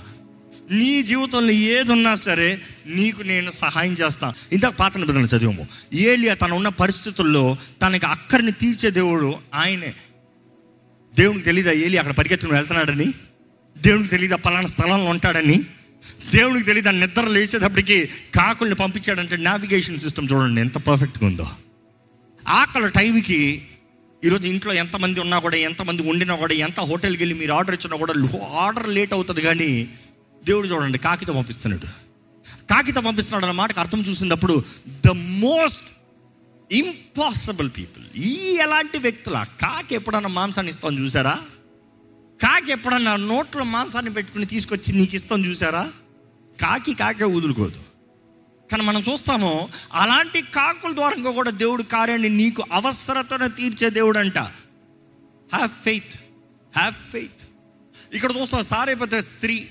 నీ 0.71 1.03
జీవితంలో 1.03 1.51
ఏది 1.51 1.91
ఉన్నా 1.91 2.15
సరే 2.15 2.61
నీకు 2.85 3.21
నేను 3.21 3.49
సహాయం 3.49 3.93
చేస్తా. 3.93 4.33
ఇందాక 4.51 4.71
పాత 4.71 4.97
నిబంధనలు 4.97 5.37
చదివాము. 5.37 5.67
ఏలియా 5.93 6.33
తన 6.33 6.51
ఉన్న 6.51 6.69
పరిస్థితుల్లో 6.69 7.57
తనకి 7.81 8.05
అక్కరిని 8.05 8.51
తీర్చే 8.51 8.91
దేవుడు 8.91 9.35
ఆయనే. 9.53 9.93
దేవునికి 11.15 11.45
తెలీదా 11.45 11.71
ఏలి 11.71 11.97
అక్కడ 11.97 12.13
పరిగెత్తుకుని 12.13 12.57
వెళ్తున్నాడని? 12.57 13.13
దేవునికి 13.77 14.09
తెలీదా 14.09 14.35
పలానా 14.35 14.67
స్థలంలో 14.67 15.05
ఉంటాడని? 15.05 15.63
దేవునికి 16.33 16.65
తెలీదా 16.65 16.91
నిద్ర 16.91 17.25
లేచేటప్పటికి 17.27 18.09
కాకుల్ని 18.35 18.75
పంపించాడంటే 18.75 19.37
నావిగేషన్ 19.37 19.99
సిస్టమ్ 19.99 20.27
చూడండి 20.33 20.61
ఎంత 20.61 20.77
పర్ఫెక్ట్గా 20.77 21.27
ఉందో. 21.27 21.47
ఆకలి 22.47 22.89
టైంకి 22.89 23.67
ఈరోజు 24.23 24.47
ఇంట్లో 24.47 24.73
ఎంతమంది 24.73 25.19
ఉన్నా 25.19 25.39
కూడా 25.39 25.57
ఎంతమంది 25.57 26.01
ఉండినా 26.01 26.35
కూడా 26.35 26.53
ఎంత 26.53 26.79
హోటల్కి 26.79 27.23
వెళ్ళి 27.23 27.35
మీరు 27.35 27.53
ఆర్డర్ 27.53 27.75
ఇచ్చినా 27.75 27.97
కూడా 27.97 28.13
ఆర్డర్ 28.59 28.89
లేట్ 28.89 29.13
అవుతుంది 29.13 29.41
కానీ 29.41 29.89
దేవుడు 30.45 30.67
చూడండి 30.67 30.97
కాకితో 30.97 31.33
పంపిస్తున్నాడు. 31.33 31.87
కాకితో 32.69 33.01
పంపిస్తున్నాడు 33.01 33.45
అన్న 33.45 33.55
మాటకు 33.57 33.79
అర్థం 33.79 34.01
చూసినప్పుడు 34.01 34.63
ద 35.05 35.07
మోస్ట్ 35.17 35.89
ఇంపాసిబుల్ 36.71 37.69
పీపుల్ 37.77 38.05
ఈ 38.15 38.57
ఎలాంటి 38.59 38.97
వ్యక్తుల 38.97 39.43
కాకి 39.61 39.95
ఎప్పుడన్నా 39.95 40.29
మాంసాన్ని 40.29 40.69
ఇస్తాం 40.69 40.99
చూసారా? 40.99 41.39
కాకి 42.43 42.71
ఎప్పుడన్నా 42.71 43.15
నోట్లో 43.15 43.63
మాంసాన్ని 43.63 44.13
పెట్టుకుని 44.13 44.45
తీసుకొచ్చి 44.45 44.93
నీకు 44.93 45.15
ఇస్తాం 45.15 45.45
చూసారా? 45.45 45.83
కాకి 46.61 46.93
కాకే 46.93 47.25
వదులుకోదు 47.25 47.79
కానీ 48.69 48.83
మనం 48.83 49.01
చూస్తాము 49.01 49.69
అలాంటి 49.93 50.41
కాకుల 50.41 50.95
ద్వారంగా 50.95 51.31
కూడా 51.31 51.51
దేవుడు 51.51 51.83
కార్యాన్ని 51.83 52.29
నీకు 52.29 52.63
అవసరతను 52.71 53.47
తీర్చే 53.49 53.89
దేవుడు 53.89 54.17
అంట 54.17 54.37
హ్యావ్ 55.53 55.69
ఫెయిత్ 55.83 56.15
హ్యావ్ 56.73 56.93
ఫెయిత్ 56.93 57.41
ఇక్కడ 58.15 58.31
చూస్తాం 58.41 58.63
సారేపత 58.63 59.15
స్త్రీ 59.15 59.67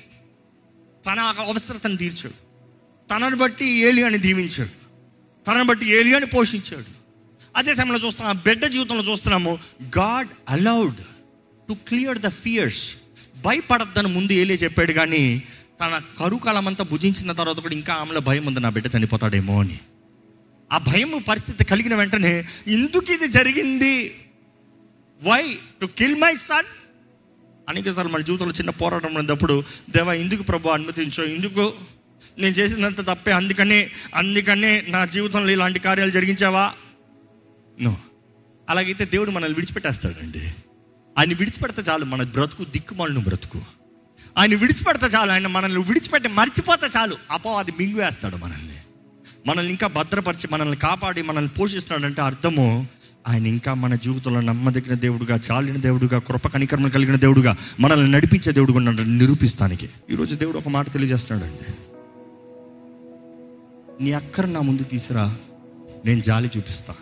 తన 1.07 1.19
అవసరతను 1.21 1.97
తీర్చాడు. 1.97 2.35
తనను 3.09 3.37
బట్టి 3.37 3.67
ఏలియాని 3.67 4.19
దీవించాడు. 4.19 4.75
తనను 5.47 5.65
బట్టి 5.65 5.87
ఏలియాని 5.91 6.27
పోషించాడు. 6.27 6.91
అదే 7.57 7.75
సమయంలో 7.75 8.07
చూస్తాం 8.07 8.27
ఆ 8.29 8.33
బిడ్డ 8.33 8.67
జీవితంలో 8.67 9.03
చూస్తున్నాము 9.03 9.59
God 9.99 10.29
allowed 10.49 11.01
to 11.71 11.77
clear 11.89 12.19
the 12.19 12.29
fears 12.29 12.97
భయపడద్దని 13.45 14.09
ముందు 14.09 14.33
ఏలే 14.33 14.55
చెప్పాడు 14.55 14.93
కానీ 14.93 15.43
తన 15.81 16.01
కరుకాలం 16.19 16.69
అంతా 16.69 16.85
భుజించిన 16.85 17.33
తర్వాత 17.33 17.57
కూడా 17.57 17.75
ఇంకా 17.75 17.95
ఆమెలో 17.95 18.21
భయం 18.21 18.47
ఉంది 18.47 18.61
నా 18.61 18.71
బిడ్డ 18.71 18.97
చనిపోతాడేమో 18.97 19.61
అని. 19.61 19.79
ఆ 20.73 20.79
భయం 20.79 21.25
పరిస్థితి 21.29 21.65
కలిగిన 21.65 21.95
వెంటనే 21.95 22.45
ఎందుకు 22.67 23.13
ఇది 23.13 23.29
జరిగింది? 23.29 24.15
Why 25.23 25.59
to 25.81 25.87
kill 25.87 26.15
my 26.15 26.35
son 26.35 26.69
అనేకసార్లు 27.69 28.13
మన 28.13 28.21
జీవితంలో 28.21 28.53
చిన్న 28.53 28.71
పోరాటం 28.71 29.15
ఉన్నప్పుడు 29.15 29.65
దేవా 29.91 30.15
ఎందుకు 30.15 30.43
ప్రభు 30.43 30.69
అనుమతించో? 30.69 31.25
ఎందుకు? 31.25 31.73
నేను 32.39 32.55
చేసినంత 32.55 33.01
తప్పే. 33.01 33.33
అందుకనే 33.33 33.91
అందుకనే 34.15 34.85
నా 34.89 35.05
జీవితంలో 35.05 35.51
ఇలాంటి 35.51 35.79
కార్యాలు 35.79 36.11
జరిగించావా? 36.11 36.73
నో 37.81 37.97
అలాగైతే 38.69 39.05
దేవుడు 39.05 39.31
మనల్ని 39.31 39.55
విడిచిపెట్టేస్తాడండి. 39.55 40.53
ఆయన 41.19 41.29
విడిచిపెడితే 41.29 41.83
చాలు 41.91 42.05
మన 42.05 42.23
బ్రతుకు 42.23 42.65
దిక్కుమాలను 42.65 43.21
బ్రతుకు. 43.21 43.61
ఆయన 44.39 44.55
విడిచిపెడితే 44.55 45.07
చాలు 45.07 45.33
ఆయన 45.33 45.47
మనల్ని 45.47 45.81
విడిచిపెట్టి 45.81 46.29
మర్చిపోతే 46.29 46.87
చాలు. 46.87 47.17
అపో 47.31 47.59
అది 47.59 47.73
మింగివేస్తాడు 47.81 48.37
మనల్ని. 48.37 48.77
మనల్ని 49.47 49.71
ఇంకా 49.71 49.87
భద్రపరిచి 49.87 50.49
మనల్ని 50.53 50.77
కాపాడి 50.77 51.23
మనల్ని 51.23 51.51
పోషిస్తున్నాడంటే 51.61 52.23
అర్థము 52.23 52.87
ఆయన 53.29 53.47
ఇంకా 53.47 53.75
మన 53.75 53.95
జీవితంలో 53.95 54.41
నమ్మదగిన 54.41 54.95
దేవుడుగా 54.95 55.41
చాలిన 55.51 55.77
దేవుడుగా 55.77 56.19
కృప 56.19 56.49
కనికర్మలు 56.49 56.91
కలిగిన 56.91 57.17
దేవుడుగా 57.17 57.57
మనల్ని 57.81 58.11
నడిపించే 58.11 58.53
దేవుడుగా 58.53 58.77
ఉన్నాడు 58.77 59.03
నిరూపిస్తానికి. 59.03 59.91
ఈరోజు 60.11 60.35
దేవుడు 60.35 60.59
ఒక 60.59 60.69
మాట 60.69 60.93
తెలియజేస్తున్నాడండి. 60.93 61.73
నీ 64.05 64.13
అక్కర 64.13 64.47
నా 64.47 64.61
ముందు 64.61 64.83
తీసిరా 64.83 65.37
నేను 66.05 66.21
జాలి 66.21 66.51
చూపిస్తా. 66.57 66.95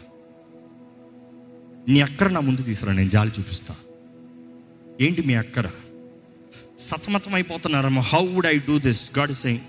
నీ 1.89 2.01
అక్కర 2.01 2.29
నా 2.29 2.41
ముందు 2.41 2.63
తీసిరా 2.63 2.93
నేను 2.93 3.09
జాలి 3.09 3.31
చూపిస్తా. 3.41 3.77
ఏంటి 5.01 5.23
మీ 5.23 5.35
అక్కర? 5.35 5.71
సతమతం 6.79 7.35
అయిపోతున్నారమ్మా. 7.35 8.03
How 8.03 8.27
would 8.27 8.47
I 8.47 8.59
do 8.59 8.79
this 8.79 9.19
God 9.19 9.33
say 9.33 9.61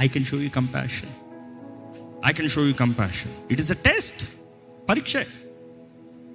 I 0.00 0.08
can 0.08 0.24
show 0.24 0.36
you 0.40 0.48
compassion 0.48 1.08
I 2.26 2.32
can 2.32 2.48
show 2.48 2.66
you 2.66 2.72
compassion 2.72 3.52
it 3.52 3.60
is 3.60 3.70
a 3.70 3.74
test 3.74 4.28
పరీక్ష. 4.88 5.16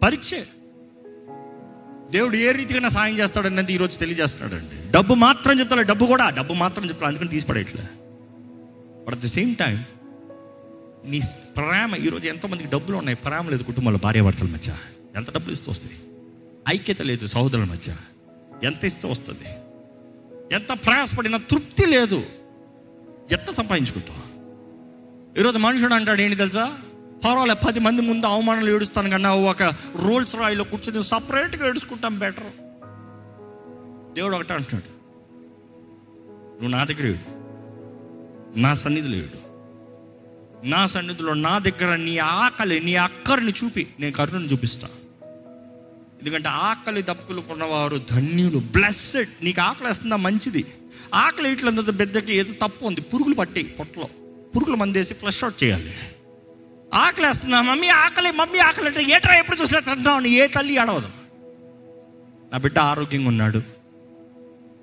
పరీక్ష. 0.04 0.32
దేవుడు 2.12 2.36
ఏ 2.36 2.52
రీతిగా 2.52 2.80
నా 2.80 2.89
సాయం 2.89 3.17
చేస్తాడన్నది 3.17 3.73
ఈరోజు 3.73 3.97
తెలియజేస్తున్నాడండి. 3.97 4.91
డబ్బు 4.91 5.13
మాత్రం 5.13 5.60
చెప్తాడు. 5.60 5.88
డబ్బు 5.88 6.06
కూడా 6.06 6.30
డబ్బు 6.30 6.54
మాత్రం 6.54 6.89
చెప్తాడు. 6.89 7.08
అందుకని 7.08 7.30
తీసిపడేట్లే. 7.30 7.84
But 9.08 9.15
at 9.15 9.23
the 9.23 9.25
same 9.25 9.56
time 9.56 9.84
నీ 11.06 11.21
ప్రేమ 11.58 11.95
ఈరోజు 11.95 12.28
ఎంతోమందికి 12.28 12.69
డబ్బులు 12.69 12.97
ఉన్నాయి. 12.97 13.17
ప్రేమ 13.25 13.49
లేదు 13.49 13.63
కుటుంబంలో 13.63 13.99
భార్యాభర్తల 14.04 14.47
మధ్య. 14.47 14.75
ఎంత 15.15 15.34
డబ్బులు 15.34 15.54
ఇస్తూ 15.54 15.71
వస్తాయి? 15.71 15.95
ఐక్యత 16.69 17.02
లేదు 17.02 17.25
సహోదరుల 17.25 17.63
మధ్య. 17.63 17.95
ఎంత 18.63 18.86
ఇస్తే 18.86 19.08
వస్తుంది? 19.08 19.48
ఎంత 20.56 20.67
ప్రయాసపడినా 20.67 21.38
తృప్తి 21.38 21.86
లేదు. 21.86 22.24
ఎంత 23.32 23.52
సంపాదించుకుంటాం? 23.52 24.24
ఈరోజు 25.38 25.58
మనుషుడు 25.58 25.93
అంటాడు 25.93 26.22
ఏంటి 26.22 26.36
తెలుసా? 26.36 26.78
పర్వాలేదు 27.26 27.67
పది 27.67 27.80
మంది 27.80 28.02
ముందు 28.02 28.26
అవమానాలు 28.26 28.72
ఏడుస్తాను 28.72 29.10
కన్నా 29.10 29.36
ఒక 29.36 29.63
రోల్స్ 29.95 30.36
రాయిలో 30.36 30.63
కూర్చొని 30.63 31.04
సపరేట్గా 31.04 31.67
ఏడుచుకుంటాం 31.67 32.19
బెటర్. 32.19 32.43
దేవుడు 34.13 34.36
ఒకటే 34.36 34.54
అంటున్నాడు 34.54 35.00
నువ్వు 36.52 36.69
నా 36.69 36.84
దగ్గర 36.84 37.06
ఏడు. 37.06 37.39
నా 38.60 38.74
సన్నిధిలో 38.74 39.15
ఏడు. 39.15 39.50
నా 40.67 40.86
సన్నిధిలో 40.86 41.34
నా 41.34 41.60
దగ్గర 41.60 41.95
నీ 41.95 42.17
ఆకలి 42.17 42.80
నీ 42.80 42.95
అక్కరిని 42.95 43.54
చూపి 43.63 43.88
నేను 44.00 44.13
కరుణను 44.13 44.45
చూపిస్తాను 44.45 45.09
ఎందుకంటే 46.19 46.49
ఆకలి 46.49 47.01
దప్పులు 47.01 47.41
కొన్నవారు 47.41 48.01
ధన్యులు 48.12 48.58
బ్లెస్సెడ్ 48.58 49.29
నీకు 49.43 49.62
ఆకలి 49.62 49.88
వేస్తుందా? 49.88 50.15
మంచిది. 50.15 50.65
ఆకలి 51.13 51.51
ఇట్లంత 51.51 51.99
పెద్దకి 51.99 52.36
ఏదో 52.36 52.67
తప్పు 52.67 52.86
ఉంది. 52.86 53.01
పురుగులు 53.01 53.36
పట్టి 53.36 53.63
పొట్టలో. 53.63 54.10
పురుగులు 54.55 54.75
మందేసి 54.75 55.13
ఫ్లష్ 55.13 55.43
అవుట్ 55.43 55.63
చేయాలి. 55.63 55.93
ఆకలి 56.93 57.27
వేస్తుందా? 57.27 57.62
మమ్మీ 57.62 57.88
ఆకలి 57.88 58.32
మమ్మీ 58.32 58.60
ఆకలి 58.60 58.88
అంటే 58.88 59.03
ఏట్రా 59.03 59.36
ఎప్పుడు 59.36 59.58
చూసినా 59.62 59.79
తింటావు 59.79 60.27
ఏ 60.27 60.47
తల్లి 60.47 60.77
అడవదు 60.77 61.10
నా 62.51 62.58
బిడ్డ 62.58 62.79
ఆరోగ్యంగా 62.79 63.27
ఉన్నాడు. 63.27 63.60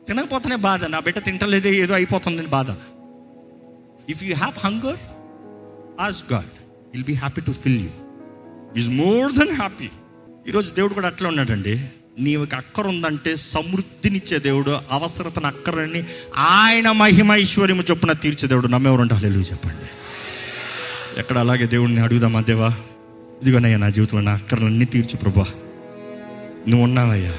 తినకపోతేనే 0.06 0.56
బాధ. 0.56 0.84
నా 0.84 1.00
బిడ్డ 1.00 1.18
తింటలేదే 1.18 1.74
ఏదో 1.74 1.94
అయిపోతుందని 1.94 2.46
బాధ. 2.46 2.70
If 4.10 4.22
you 4.24 4.34
have 4.34 4.66
hunger 4.66 4.98
as 6.00 6.32
God 6.32 6.52
will 6.92 7.04
be 7.04 7.12
happy 7.12 7.40
to 7.40 7.50
fill 7.50 7.80
you 7.80 7.90
is 8.76 8.90
more 8.90 9.32
than 9.32 9.52
happy 9.52 9.90
ఈరోజు 10.48 10.74
దేవుడు 10.74 10.94
కూడా 10.94 11.06
అట్లా 11.06 11.28
ఉన్నాడండి. 11.28 11.80
నీకు 12.20 12.56
అక్కర 12.56 12.88
ఉందంటే 12.88 13.36
సమృద్ధినిచ్చే 13.36 14.38
దేవుడు 14.38 14.78
అవసరతను 14.90 15.46
అక్కరని 15.46 16.04
ఆయన 16.36 16.90
మహిమ 16.90 17.32
ఐశ్వర్యము 17.32 17.84
చొప్పున 17.90 18.12
తీర్చే 18.12 18.48
దేవుడు 18.48 18.68
నమ్మేవారు 18.68 19.00
ఉంటే 19.00 19.14
చెప్పండి. 19.26 19.90
ఎక్కడ 21.20 21.38
అలాగే 21.38 21.66
దేవుడిని 21.66 22.00
అడుగుదామా 22.00 22.40
దేవా? 22.40 22.74
ఇదిగోనయ్యా 23.42 23.76
నా 23.76 23.88
జీవితంలో 23.88 24.22
నా 24.22 24.32
అక్కర్లన్నీ 24.32 24.84
తీర్చు 24.84 25.16
ప్రభా. 25.16 25.46
నువ్వు 26.68 26.82
ఉన్నావయ్యా. 26.82 27.34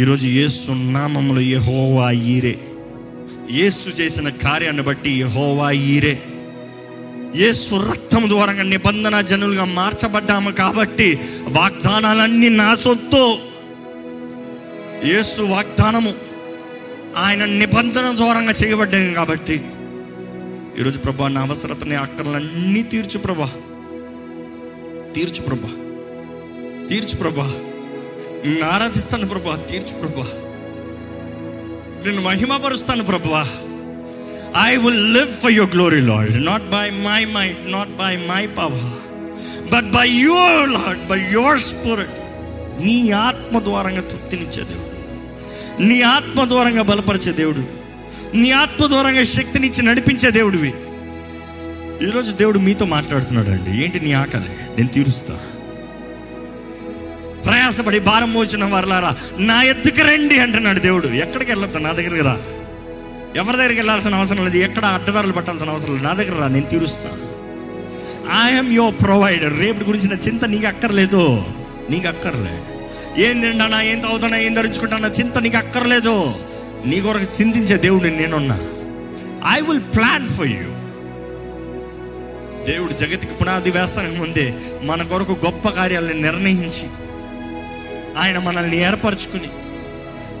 ఈరోజు 0.00 0.26
ఏసు 0.26 0.72
నామములు 0.72 1.40
యెహోవా 1.40 2.10
ఈరే. 2.10 2.60
ఏసు 3.50 3.88
చేసిన 3.88 4.28
కార్యాన్ని 4.28 4.82
బట్టి 4.82 5.10
యెహోవా 5.10 5.70
ఈరే. 5.70 6.22
యేసు 7.36 7.90
రక్తం 7.90 8.28
ద్వారా 8.28 8.52
నిబంధన 8.52 9.20
జనులుగా 9.20 9.64
మార్చబడ్డాము 9.64 10.50
కాబట్టి 10.50 11.20
వాగ్దానాలన్నీ 11.42 12.48
నా 12.48 12.74
సొత్తు. 12.74 13.38
యేసు 15.04 15.42
వాగ్దానము 15.42 16.14
ఆయన 17.16 17.44
నిబంధన 17.44 18.16
ద్వారంగా 18.16 18.52
చేయబడ్డాం 18.52 19.14
కాబట్టి 19.14 19.64
ఈరోజు 20.78 20.98
ప్రభా 20.98 21.28
నా 21.28 21.40
అవసరతని 21.40 21.94
అక్కర్లన్నీ 21.94 22.82
తీర్చు 22.82 23.18
ప్రభా. 23.18 23.50
తీర్చు 25.14 25.42
ప్రభా. 25.42 25.68
తీర్చు 26.86 27.16
ప్రభా. 27.16 27.52
నిన్ను 28.44 28.68
ఆరాధిస్తాను 28.68 29.28
ప్రభా 29.28 29.56
తీర్చు 29.56 29.98
ప్రభా. 29.98 30.26
నేను 32.06 32.22
మహిమపరుస్తాను 32.22 33.04
ప్రభా. 33.04 33.63
I 34.62 34.76
will 34.76 35.14
live 35.14 35.28
for 35.28 35.52
your 35.52 35.74
glory 35.74 36.00
Lord 36.00 36.44
not 36.44 36.62
by 36.62 36.90
my 36.90 37.24
mind 37.24 37.72
not 37.72 37.88
by 37.88 38.16
my 38.16 38.46
power 38.46 39.04
but 39.72 39.90
by 39.90 40.08
your 40.08 40.70
Lord 40.70 41.06
by 41.06 41.26
your 41.32 41.60
spirit 41.60 42.24
నీ 42.84 43.10
ఆత్మ 43.10 43.58
ద్వారంగా 43.58 44.00
తృప్తినిచ్చే 44.00 44.62
దేవుడు. 44.62 44.94
నీ 45.82 46.00
ఆత్మ 46.00 46.44
ద్వారంగా 46.44 46.82
బలపరిచే 46.82 47.32
దేవుడు. 47.32 47.64
నీ 48.36 48.50
ఆత్మ 48.50 48.86
ద్వారంగా 48.86 49.22
శక్తినిచ్చి 49.22 49.82
నడిపించే 49.82 50.30
దేవుడివి. 50.30 50.72
ఈరోజు 52.08 52.32
దేవుడు 52.32 52.58
మీతో 52.58 52.84
మాట్లాడుతున్నాడు 52.84 53.50
అండి 53.50 53.84
ఏంటి 53.84 54.00
నీ 54.00 54.12
ఆకలి? 54.12 54.48
నేను 54.48 54.88
తీరుస్తా. 54.88 55.40
ప్రయాసపడి 57.46 58.00
భారం 58.00 58.32
మోచిన 58.32 58.64
వారలారా 58.64 59.16
నా 59.38 59.62
ఎద్దుకు 59.62 60.00
రండి 60.00 60.38
అంటున్నాడు 60.38 60.78
దేవుడు. 60.78 61.06
ఎక్కడికి 61.06 61.50
వెళ్ళొద్దు? 61.50 61.78
నా 61.78 61.92
దగ్గరికి 61.92 62.22
రా. 62.22 62.40
ఎవరి 63.36 63.56
దగ్గరికి 63.56 63.80
వెళ్ళాల్సిన 63.80 64.14
అవసరం 64.14 64.44
లేదు. 64.44 64.56
ఎక్కడ 64.56 64.84
అడ్డదారులు 64.84 65.32
పట్టాల్సిన 65.32 65.70
అవసరం 65.70 65.92
లేదు. 65.92 66.04
నా 66.04 66.12
దగ్గర 66.12 66.40
రా 66.40 66.48
నేను 66.48 66.66
తీరుస్తాను 66.66 67.34
ఐఎమ్ 68.44 68.72
యువర్ 68.72 68.94
ప్రొవైడర్ 69.02 69.58
రేపటి 69.58 69.84
గురించిన 69.84 70.12
చింత 70.12 70.44
నీకు 70.44 70.66
అక్కర్లేదు. 70.66 71.44
నీకు 71.90 72.08
అక్కర్లే. 72.08 72.58
ఏం 73.26 73.40
తింటానా 73.40 73.82
ఏం 73.82 74.00
తాగుతానా 74.00 74.36
ఏం 74.36 74.52
ధరించుకుంటానా 74.52 75.08
చింత 75.08 75.38
నీకు 75.38 75.56
అక్కర్లేదు. 75.56 76.34
నీ 76.86 77.00
కొరకు 77.00 77.40
చింతించే 77.40 77.76
దేవుడిని 77.76 78.16
నేనున్నా. 78.16 78.58
I 79.56 79.60
will 79.60 79.80
plan 79.80 80.28
for 80.28 80.46
you 80.46 80.74
దేవుడు 82.64 82.92
జగతికి 82.92 83.34
పునాది 83.34 83.70
వేస్తానికి 83.70 84.18
ముందే 84.18 84.54
మన 84.82 85.02
కొరకు 85.02 85.32
గొప్ప 85.44 85.68
కార్యాలను 85.68 86.20
నిర్ణయించి 86.20 86.86
ఆయన 88.18 88.38
మనల్ని 88.38 88.80
ఏర్పరచుకుని 88.80 89.48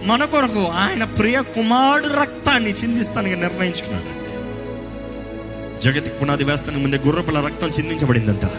మన 0.04 0.24
కొరకు 0.24 0.66
ఆయన 0.66 1.04
ప్రియ 1.04 1.42
కుమారుడు 1.42 2.08
రక్తాన్ని 2.08 2.70
చిందిస్తానికి 2.70 3.36
నిర్ణయించుకున్నాడు. 3.36 4.24
జగతికి 5.80 6.18
పునాది 6.18 6.44
వేస్తానికి 6.44 6.82
ముందే 6.82 7.00
గుర్రపిల్ల 7.06 7.40
రక్తం 7.40 7.68
చిందించబడిందంట. 7.68 8.50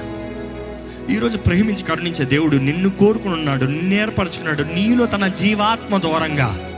ఈరోజు 1.12 1.38
ప్రేమించి 1.38 1.84
కరుణించే 1.84 2.26
దేవుడు 2.26 2.56
నిన్ను 2.56 2.90
కోరుకుని 2.90 3.34
ఉన్నాడు 3.34 3.66
నిన్ను 3.66 3.94
ఏర్పరచుకున్నాడు 3.94 4.64
నీలో 4.64 5.06
తన 5.06 5.28
జీవాత్మ 5.28 5.98
ద్వారంగా 5.98 6.72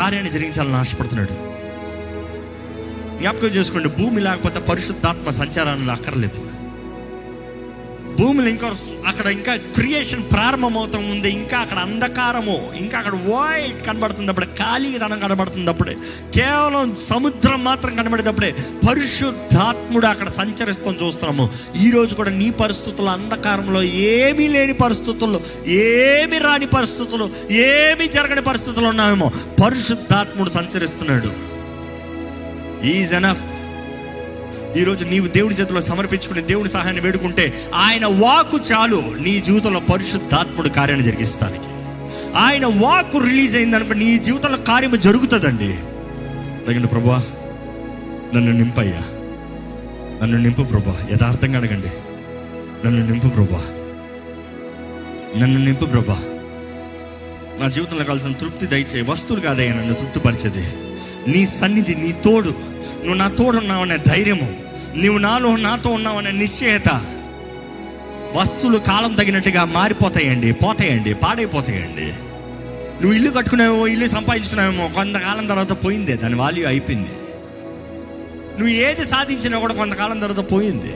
కార్యాన్ని 0.00 0.32
జరిగించాలని 0.32 0.74
ఆశపడుతున్నాడు. 0.74 1.48
జ్ఞాపకం 3.18 3.48
చేసుకోండి 3.48 3.88
భూమి 3.88 4.20
లేకపోతే 4.20 4.60
పరిశుద్ధాత్మ 4.60 5.30
సంచారాన్ని 5.30 5.92
అక్కర్లేదు. 5.92 6.47
భూమిలో 8.18 8.48
ఇంకా 8.54 8.68
అక్కడ 9.10 9.26
ఇంకా 9.36 9.52
క్రియేషన్ 9.76 10.22
ప్రారంభమవుతూ 10.32 10.98
ఉంది. 11.12 11.28
ఇంకా 11.38 11.58
అక్కడ 11.64 11.78
అంధకారము 11.78 12.56
ఇంకా 12.80 12.96
అక్కడ 12.98 13.14
వైట్ 13.28 13.80
కనబడుతుంది 13.86 14.30
అప్పుడే 14.32 14.48
ఖాళీదనం 14.60 15.18
కనబడుతుంది 15.24 15.70
అప్పుడే 15.70 15.94
కేవలం 16.38 16.94
సముద్రం 17.10 17.60
మాత్రం 17.64 17.92
కనబడేటప్పుడే 17.96 18.50
పరిశుద్ధాత్ముడు 18.88 20.06
అక్కడ 20.06 20.28
సంచరిస్తాం 20.40 20.96
చూస్తున్నాము. 21.02 21.46
ఈ 21.84 21.90
రోజు 21.96 22.14
కూడా 22.14 22.30
నీ 22.30 22.48
పరిస్థితుల్లో 22.62 23.12
అంధకారంలో 23.12 23.82
ఏమీ 24.16 24.48
లేని 24.48 24.72
పరిస్థితుల్లో 24.84 25.40
ఏమి 25.66 26.38
రాని 26.38 26.66
పరిస్థితుల్లో 26.66 27.28
ఏమి 27.50 28.08
జరగని 28.08 28.42
పరిస్థితుల్లో 28.50 28.90
ఉన్నామేమో 28.90 29.30
పరిశుద్ధాత్ముడు 29.64 30.50
సంచరిస్తున్నాడు. 30.50 31.30
ఈజ్ 32.94 33.14
ఎనఫ్ 33.20 33.46
ఈరోజు 34.76 35.04
నీవు 35.04 35.26
దేవుడి 35.26 35.54
చేతిలో 35.54 35.80
సమర్పించుకుని 35.80 36.42
దేవుడి 36.42 36.68
సహాయాన్ని 36.68 37.02
వేడుకుంటే 37.02 37.70
ఆయన 37.74 38.06
వాకు 38.06 38.58
చాలు. 38.72 39.14
నీ 39.20 39.40
జీవితంలో 39.40 39.80
పరిశుద్ధాత్ముడు 39.80 40.68
కార్యాన్ని 40.68 41.06
జరిగిస్తానికి. 41.06 41.64
ఆయన 42.36 42.66
వాకు 42.66 43.18
రిలీజ్ 43.18 43.56
అయిందనుకో 43.56 43.92
నీ 43.92 44.18
జీవితంలో 44.18 44.58
కార్యము 44.58 44.96
జరుగుతుందండి. 44.96 45.74
అడగండి 46.68 46.88
ప్రభా 46.88 47.22
నన్ను 48.34 48.52
నింపయ్యా. 48.52 49.02
నన్ను 50.22 50.38
నింపు 50.38 50.62
ప్రభా 50.62 50.96
యథార్థంగా 51.12 51.58
అడగండి. 51.58 51.88
నన్ను 52.86 53.06
నింపు 53.06 53.26
ప్రభా. 53.26 53.64
నన్ను 55.38 55.64
నింపు 55.64 55.84
ప్రభా. 55.84 56.22
నా 57.60 57.68
జీవితంలో 57.68 58.04
కావాల్సిన 58.04 58.32
తృప్తి 58.32 58.66
దయచే 58.66 59.02
వస్తువులు 59.02 59.42
కాదయ్యా 59.42 59.74
నన్ను 59.74 59.94
తృప్తిపరిచేది. 59.94 60.72
నీ 61.30 61.46
సన్నిధి 61.46 61.94
నీ 61.94 62.12
తోడు. 62.24 62.77
నువ్వు 63.08 63.22
నా 63.22 63.28
తోడు 63.28 63.56
ఉన్నావనే 63.56 63.96
ధైర్యము. 63.96 64.56
నువ్వు 64.96 65.18
నాలో 65.18 65.56
నాతో 65.56 65.90
ఉన్నావనే 65.90 66.30
నిశ్చయత. 66.30 66.88
వస్తువులు 68.32 68.78
కాలం 68.78 69.14
తగినట్టుగా 69.14 69.64
మారిపోతాయండి 69.64 70.52
పోతాయండి 70.52 71.14
పాడైపోతాయండి. 71.14 72.04
నువ్వు 73.02 73.12
ఇల్లు 73.12 73.30
కట్టుకున్నావేమో 73.30 73.86
ఇల్లు 73.86 74.08
సంపాదించుకున్నావేమో 74.08 74.88
కొంతకాలం 74.88 75.46
తర్వాత 75.46 75.84
పోయిందే 75.84 76.16
దాని 76.16 76.34
వాల్యూ 76.34 76.66
అయిపోయింది. 76.66 77.08
నువ్వు 78.58 78.68
ఏది 78.68 79.04
సాధించినా 79.04 79.58
కూడా 79.58 79.74
కొంతకాలం 79.74 80.20
తర్వాత 80.20 80.52
పోయింది. 80.52 80.92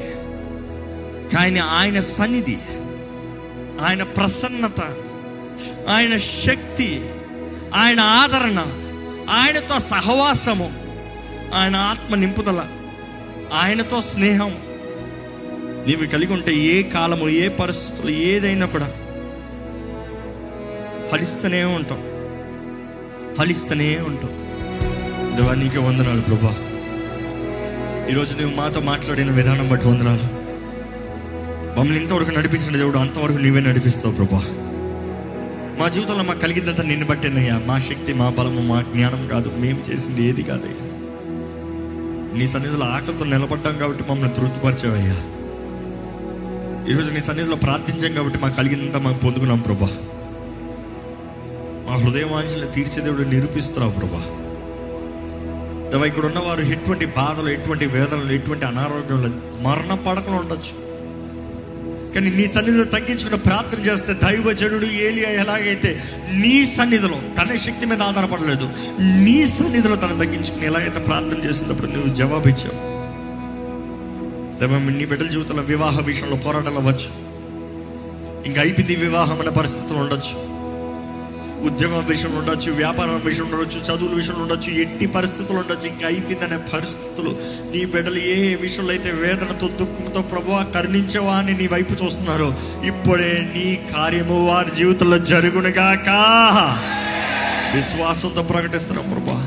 కానీ 1.36 1.60
ఆయన 1.60 2.00
సన్నిధి 2.00 2.58
ఆయన 3.80 4.02
ప్రసన్నత 4.02 4.80
ఆయన 5.88 6.16
శక్తి 6.16 7.02
ఆయన 7.74 8.00
ఆదరణ 8.00 8.66
ఆయనతో 9.30 9.78
సహవాసము 9.78 10.81
ఆయన 11.54 11.76
ఆత్మ 11.76 12.14
నింపుదల 12.14 12.64
ఆయనతో 13.52 14.00
స్నేహం. 14.00 14.54
నీవు 15.86 16.06
కలిగి 16.06 16.32
ఉంటే 16.32 16.54
ఏ 16.54 16.82
కాలము 16.82 17.28
ఏ 17.28 17.48
పరిస్థితులు 17.48 18.10
ఏదైనా 18.10 18.66
కూడా 18.66 18.92
ఫలిస్తూనే 21.12 21.64
ఉంటాం. 21.64 21.98
ఫలిస్తూనే 23.34 23.96
ఉంటాం. 23.96 24.30
దేవా 25.36 25.54
నీకే 25.54 25.78
వందనాలు 25.78 26.20
ప్రభా. 26.20 26.56
ఈరోజు 28.10 28.36
నువ్వు 28.36 28.56
మాతో 28.56 28.80
మాట్లాడిన 28.80 29.30
విధానం 29.30 29.68
బట్టి 29.68 29.88
వందనాలు. 29.88 30.42
మమ్మల్ని 31.78 32.02
ఇంతవరకు 32.02 32.30
నడిపించిన 32.30 32.76
దేవుడు 32.76 32.98
అంతవరకు 32.98 33.38
నీవే 33.38 33.60
నడిపిస్తావు 33.60 34.14
ప్రభా. 34.14 34.44
మా 35.78 35.88
జీవితంలో 35.88 36.22
మాకు 36.22 36.38
కలిగిందంతా 36.38 36.82
నిన్ను 36.82 37.06
బట్టేనయ్యా. 37.06 37.58
మా 37.66 37.78
శక్తి 37.78 38.12
మా 38.12 38.28
బలము 38.28 38.60
మా 38.60 38.82
జ్ఞానం 38.82 39.28
కాదు. 39.28 39.52
మేము 39.58 39.80
చేసింది 39.90 40.24
ఏది 40.24 40.42
కాదయ్యా. 40.42 40.91
నీ 42.34 42.46
సన్నిధిలో 42.46 42.86
ఆకలితో 42.86 43.24
నిలబడ్డాం 43.24 43.78
కాబట్టి 43.78 44.04
మమ్మల్ని 44.10 44.34
తృప్తిపరిచేవయ్యా. 44.34 45.16
ఈరోజు 46.92 47.12
నీ 47.12 47.20
సన్నిధిలో 47.20 47.56
ప్రార్థించాం 47.56 48.14
కాబట్టి 48.14 48.38
మాకు 48.38 48.56
కలిగినంత 48.56 48.96
మాకు 48.96 49.18
పొందుకున్నాం 49.18 49.58
ప్రభా. 49.58 49.88
మా 51.88 51.94
హృదయ 51.94 52.24
తీర్చేదేవుడు 52.74 53.22
నిరూపిస్తున్నావు 53.22 53.92
ప్రభా. 53.92 54.20
దేవా 55.90 56.06
ఇక్కడ 56.06 56.26
ఉన్నవారు 56.26 56.60
ఎటువంటి 56.60 57.06
బాధలు 57.06 57.48
ఎటువంటి 57.48 57.86
వేదనలు 57.86 58.32
ఎటువంటి 58.32 58.64
అనారోగ్యంలో 58.64 59.28
మరణ 59.60 59.94
పడకలు 59.94 60.34
ఉండొచ్చు. 60.34 60.81
కానీ 62.14 62.30
నీ 62.30 62.46
సన్నిధిలో 62.46 62.84
తగ్గించుకుని 62.84 63.38
ప్రార్థన 63.38 63.78
చేస్తే 63.78 64.14
దైవజనుడు 64.14 64.84
ఏలియా 64.84 65.30
ఎలాగైతే 65.30 66.00
నీ 66.32 66.66
సన్నిధిలో 66.66 67.22
తన 67.38 67.54
శక్తి 67.54 67.86
మీద 67.86 68.02
ఆధారపడలేదు 68.02 68.72
నీ 69.00 69.46
సన్నిధిలో 69.46 69.96
తను 69.96 70.18
తగ్గించుకుని 70.18 70.66
ఎలాగైతే 70.66 71.00
ప్రార్థన 71.00 71.38
చేసినప్పుడు 71.38 71.86
నువ్వు 71.86 72.14
జవాబు 72.14 72.48
ఇచ్చావు 72.48 72.92
నీ 74.90 75.04
బిడ్డల 75.04 75.26
జీవితంలో 75.26 75.62
వివాహ 75.62 76.00
విషయంలో 76.00 76.36
పోరాటాలు 76.36 76.74
అవ్వచ్చు. 76.74 77.10
ఇంకా 78.46 78.60
అయిపోయింది 78.60 78.96
వివాహం 78.96 79.40
అనే 79.40 79.50
పరిస్థితులు 79.50 79.98
ఉండొచ్చు. 79.98 80.51
ఉద్యోగం 81.64 82.06
విషయంలో 82.06 82.38
ఉండొచ్చు 82.38 82.72
వ్యాపారం 82.72 83.22
విషయంలో 83.24 83.56
ఉండొచ్చు 83.56 83.80
చదువుల 83.80 84.14
విషయంలో 84.14 84.42
ఉండొచ్చు 84.42 84.70
ఎట్టి 84.72 85.06
పరిస్థితులు 85.06 85.58
ఉండొచ్చు. 85.58 85.88
ఇంకా 85.88 86.06
అయిపోయింది 86.06 86.58
పరిస్థితులు. 86.72 87.30
నీ 87.72 87.84
బిడ్డలు 87.84 88.18
ఏ 88.18 88.54
విషయంలో 88.54 88.90
అయితే 88.90 89.10
వేదనతో 89.10 89.68
దుఃఖంతో 89.68 90.22
ప్రభు 90.22 90.72
కరుణించవా 90.72 91.34
అని 91.34 91.54
నీ 91.58 91.66
వైపు 91.66 92.04
చూస్తున్నారు. 92.04 92.54
ఇప్పుడే 92.84 93.50
నీ 93.54 93.66
కార్యము 93.96 94.46
వారి 94.46 94.76
జీవితంలో 94.76 95.18
జరుగునుగాక 95.18 96.08
విశ్వాసంతో 97.74 98.42
ప్రకటిస్తున్నాం 98.42 99.10
ప్రభా 99.10 99.38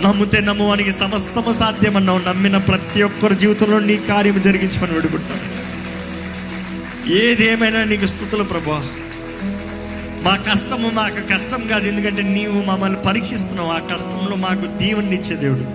నమ్మితే 0.00 0.40
నమ్మువానికి 0.40 0.92
సమస్తము 0.92 1.52
సాధ్యమన్నావు. 1.52 2.18
నమ్మిన 2.18 2.56
ప్రతి 2.56 3.02
ఒక్కరి 3.02 3.34
జీవితంలో 3.34 3.78
నీ 3.78 3.96
కార్యం 3.96 4.40
జరిగించమని 4.40 4.92
వేడుకుంటాను 4.92 5.48
ఏదేమైనా 7.12 7.84
నీకు 7.84 8.06
స్థుతులు 8.06 8.44
ప్రభా 8.44 8.82
మా 10.24 10.36
కష్టము 10.48 10.90
మాకు 10.90 11.32
కష్టం 11.32 11.66
కాదు 11.66 11.86
ఎందుకంటే 11.86 12.22
నీవు 12.22 12.62
మమ్మల్ని 12.66 13.02
పరీక్షిస్తున్నావు. 13.06 13.70
ఆ 13.70 13.78
కష్టంలో 13.92 14.36
మాకు 14.36 14.66
దీవెనిచ్చే 14.78 15.36
దేవుడు. 15.36 15.66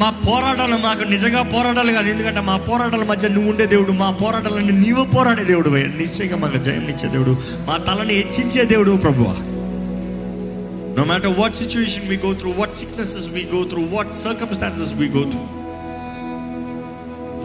మా 0.00 0.10
పోరాటాలు 0.10 0.76
మాకు 0.76 1.04
నిజంగా 1.04 1.42
పోరాటాలు 1.42 1.92
కాదు 1.92 2.08
ఎందుకంటే 2.08 2.40
మా 2.40 2.56
పోరాటాల 2.56 3.02
మధ్య 3.02 3.28
నువ్వు 3.28 3.50
ఉండే 3.50 3.66
దేవుడు 3.66 3.92
మా 3.92 4.10
పోరాటాలన్నీ 4.10 4.72
నీవు 4.72 5.04
పోరాడే 5.04 5.44
దేవుడు 5.44 5.70
నిశ్చయంగా 5.70 6.36
మాకు 6.36 6.58
జయం 6.58 6.88
ఇచ్చే 6.88 7.08
దేవుడు 7.08 7.36
మా 7.68 7.76
తలని 7.76 8.14
హెచ్చించే 8.14 8.64
దేవుడు 8.64 8.96
ప్రభువా. 8.96 9.34
No 10.96 11.04
matter 11.04 11.38
what 11.38 11.56
situation 11.56 12.08
we 12.08 12.16
go 12.26 12.34
through 12.34 12.50
what 12.58 12.76
sicknesses 12.76 13.26
we 13.26 13.54
go 13.54 13.64
through 13.64 13.82
what 13.92 14.16
circumstances 14.16 14.94
we 14.94 15.08
go 15.16 15.24
through 15.30 15.42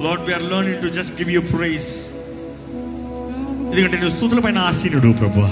Lord, 0.06 0.19
we are 0.28 0.43
learning 0.43 0.82
to 0.82 0.88
just 0.88 1.21
give 1.21 1.32
you 1.32 1.41
praise 1.41 1.89
ఎందుకంటే 3.69 3.98
నువ్వు 3.98 4.17
స్థుతుల 4.17 4.39
పైన 4.39 4.58
ఆసీనుడు 4.58 5.17
ప్రభువా. 5.19 5.50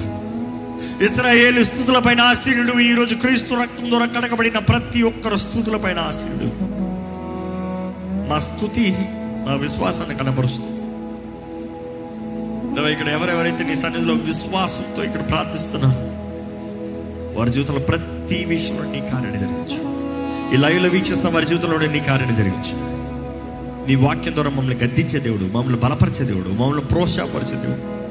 ఇస్రాయేల్ 1.06 1.66
స్థుతుల 1.66 2.00
పైన 2.00 2.22
ఆసీనుడు 2.22 2.74
ఈ 2.80 2.94
రోజు 2.94 3.16
క్రీస్తు 3.16 3.54
రక్తం 3.54 3.90
ద్వారా 3.90 4.06
కడగబడిన 4.06 4.58
ప్రతి 4.58 5.02
ఒక్కరు 5.02 5.36
స్థుతుల 5.36 5.78
పైన 5.78 6.00
ఆసీనుడు 6.00 6.50
మా 8.30 8.38
స్థుతి 8.38 8.88
మా 9.48 9.54
విశ్వాసాన్ని 9.56 10.16
కనబరుస్తుంది. 10.18 10.70
ఇక్కడ 12.92 13.08
ఎవరెవరైతే 13.08 13.64
నీ 13.64 13.76
సన్నిధిలో 13.76 14.14
విశ్వాసంతో 14.14 15.04
ఇక్కడ 15.04 15.30
ప్రార్థిస్తున్నారు 15.30 16.02
వారి 17.38 17.50
జీవితంలో 17.50 17.80
ప్రతి 17.80 18.46
విషయంలో 18.46 18.84
నీ 18.84 19.00
కార్యాన్ని 19.12 19.40
జరిగించు. 19.40 19.80
ఈ 20.54 20.58
లైవ్లో 20.58 20.90
వీక్షిస్తున్న 20.90 21.34
వారి 21.34 21.46
జీవితంలో 21.46 21.78
నీ 21.78 22.00
కార్యాన్ని 22.00 22.38
జరిగించు. 22.38 22.76
నీ 23.88 23.96
వాక్యం 23.96 24.34
ద్వారా 24.34 24.50
మమ్మల్ని 24.50 24.78
గద్దించే 24.84 25.20
దేవుడు 25.20 25.46
మమ్మల్ని 25.58 25.80
బలపరిచే 25.80 26.26
దేవుడు 26.26 26.50
మమ్మల్ని 26.50 26.86
ప్రోత్సాహపరిచే 26.86 27.56
దేవుడు. 27.56 28.03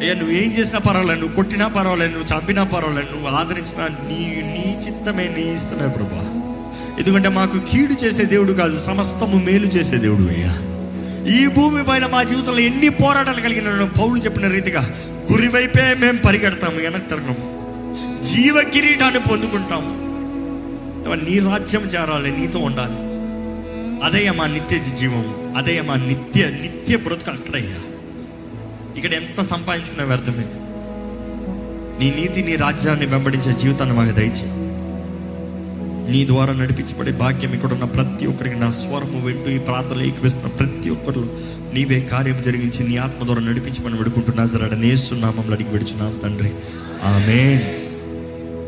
అయ్యా 0.00 0.14
నువ్వు 0.14 0.34
ఏం 0.34 0.50
చేసినా 0.50 0.78
పర్వాలేదు 0.78 1.20
నువ్వు 1.20 1.36
కొట్టినా 1.36 1.66
పర్వాలేదు 1.68 2.12
నువ్వు 2.12 2.28
చంపినా 2.30 2.62
పర్వాలేదు 2.64 3.10
నువ్వు 3.12 3.28
ఆదరించినా 3.34 3.84
నీ 4.08 4.20
నీ 4.52 4.64
చిత్తమే 4.84 5.24
నీ 5.28 5.44
ఇష్టమే 5.52 5.88
ప్రభా. 5.88 6.22
ఎందుకంటే 7.00 7.28
మాకు 7.30 7.58
కీడు 7.70 7.94
చేసే 7.94 8.24
దేవుడు 8.24 8.52
కాదు 8.52 8.76
సమస్తము 8.80 9.38
మేలు 9.44 9.66
చేసే 9.66 9.96
దేవుడు 9.98 10.26
అయ్యా. 10.30 10.52
ఈ 11.32 11.46
భూమి 11.48 11.84
పైన 11.84 12.06
మా 12.06 12.22
జీవితంలో 12.22 12.58
ఎన్ని 12.60 12.88
పోరాటాలు 13.00 13.40
కలిగిన 13.40 13.68
పౌలు 13.98 14.18
చెప్పిన 14.18 14.48
రీతిగా 14.48 14.82
గురివైపే 15.30 15.94
మేము 15.94 16.18
పరిగెడతాము 16.18 16.78
వెనక్కి 16.78 17.08
తిరగము 17.08 17.44
జీవ 18.22 18.62
కిరీటాన్ని 18.72 19.20
పొందుకుంటాము 19.20 19.92
నీ 21.22 21.36
రాజ్యం 21.46 21.84
చేరాలి 21.92 22.30
నీతో 22.30 22.58
ఉండాలి. 22.60 22.98
అదే 24.04 24.30
మా 24.30 24.46
నిత్య 24.46 24.76
జీవం 24.98 25.24
అదే 25.56 25.80
మా 25.82 25.94
నిత్య 26.02 26.42
నిత్య 26.60 26.96
బ్రతుకు 26.96 27.30
అక్కడయ్యా. 27.30 27.78
ఇక్కడ 28.96 29.12
ఎంత 29.12 29.40
సంపాదించుకున్నా 29.40 30.04
వ్యర్థమే 30.04 30.46
నీ 32.00 32.10
నీతి 32.10 32.42
నీ 32.42 32.56
రాజ్యాన్ని 32.56 33.06
వెంబడించే 33.06 33.52
జీవితాన్ని 33.52 33.96
మాకు 33.96 34.10
దయచేయి. 34.10 34.52
నీ 36.10 36.26
ద్వారా 36.26 36.52
నడిపించబడే 36.52 37.12
భాగ్యం 37.12 37.52
ఇక్కడ 37.52 37.72
ఉన్న 37.72 37.84
ప్రతి 37.84 38.26
ఒక్కరికి 38.26 38.56
నా 38.56 38.70
స్వరము 38.70 39.26
వింటూ 39.26 39.50
ఈ 39.50 39.58
ప్రాంతంలో 39.58 40.04
ఏకిపిస్తున్న 40.04 40.48
ప్రతి 40.48 40.90
ఒక్కరు 40.90 41.36
నీవే 41.74 42.00
కార్యం 42.00 42.42
జరిగించి 42.42 42.88
నీ 42.88 42.96
ఆత్మ 42.96 43.24
ద్వారా 43.24 43.40
నడిపించమని 43.40 43.98
విడుకుంటున్నా 43.98 44.44
జరడ 44.44 44.74
నేస్తున్నామంలో 44.74 45.54
అడిగి 45.54 45.68
విడుచున్నాం 45.68 46.20
తండ్రి. 46.22 46.50
ఆమె 47.02 47.40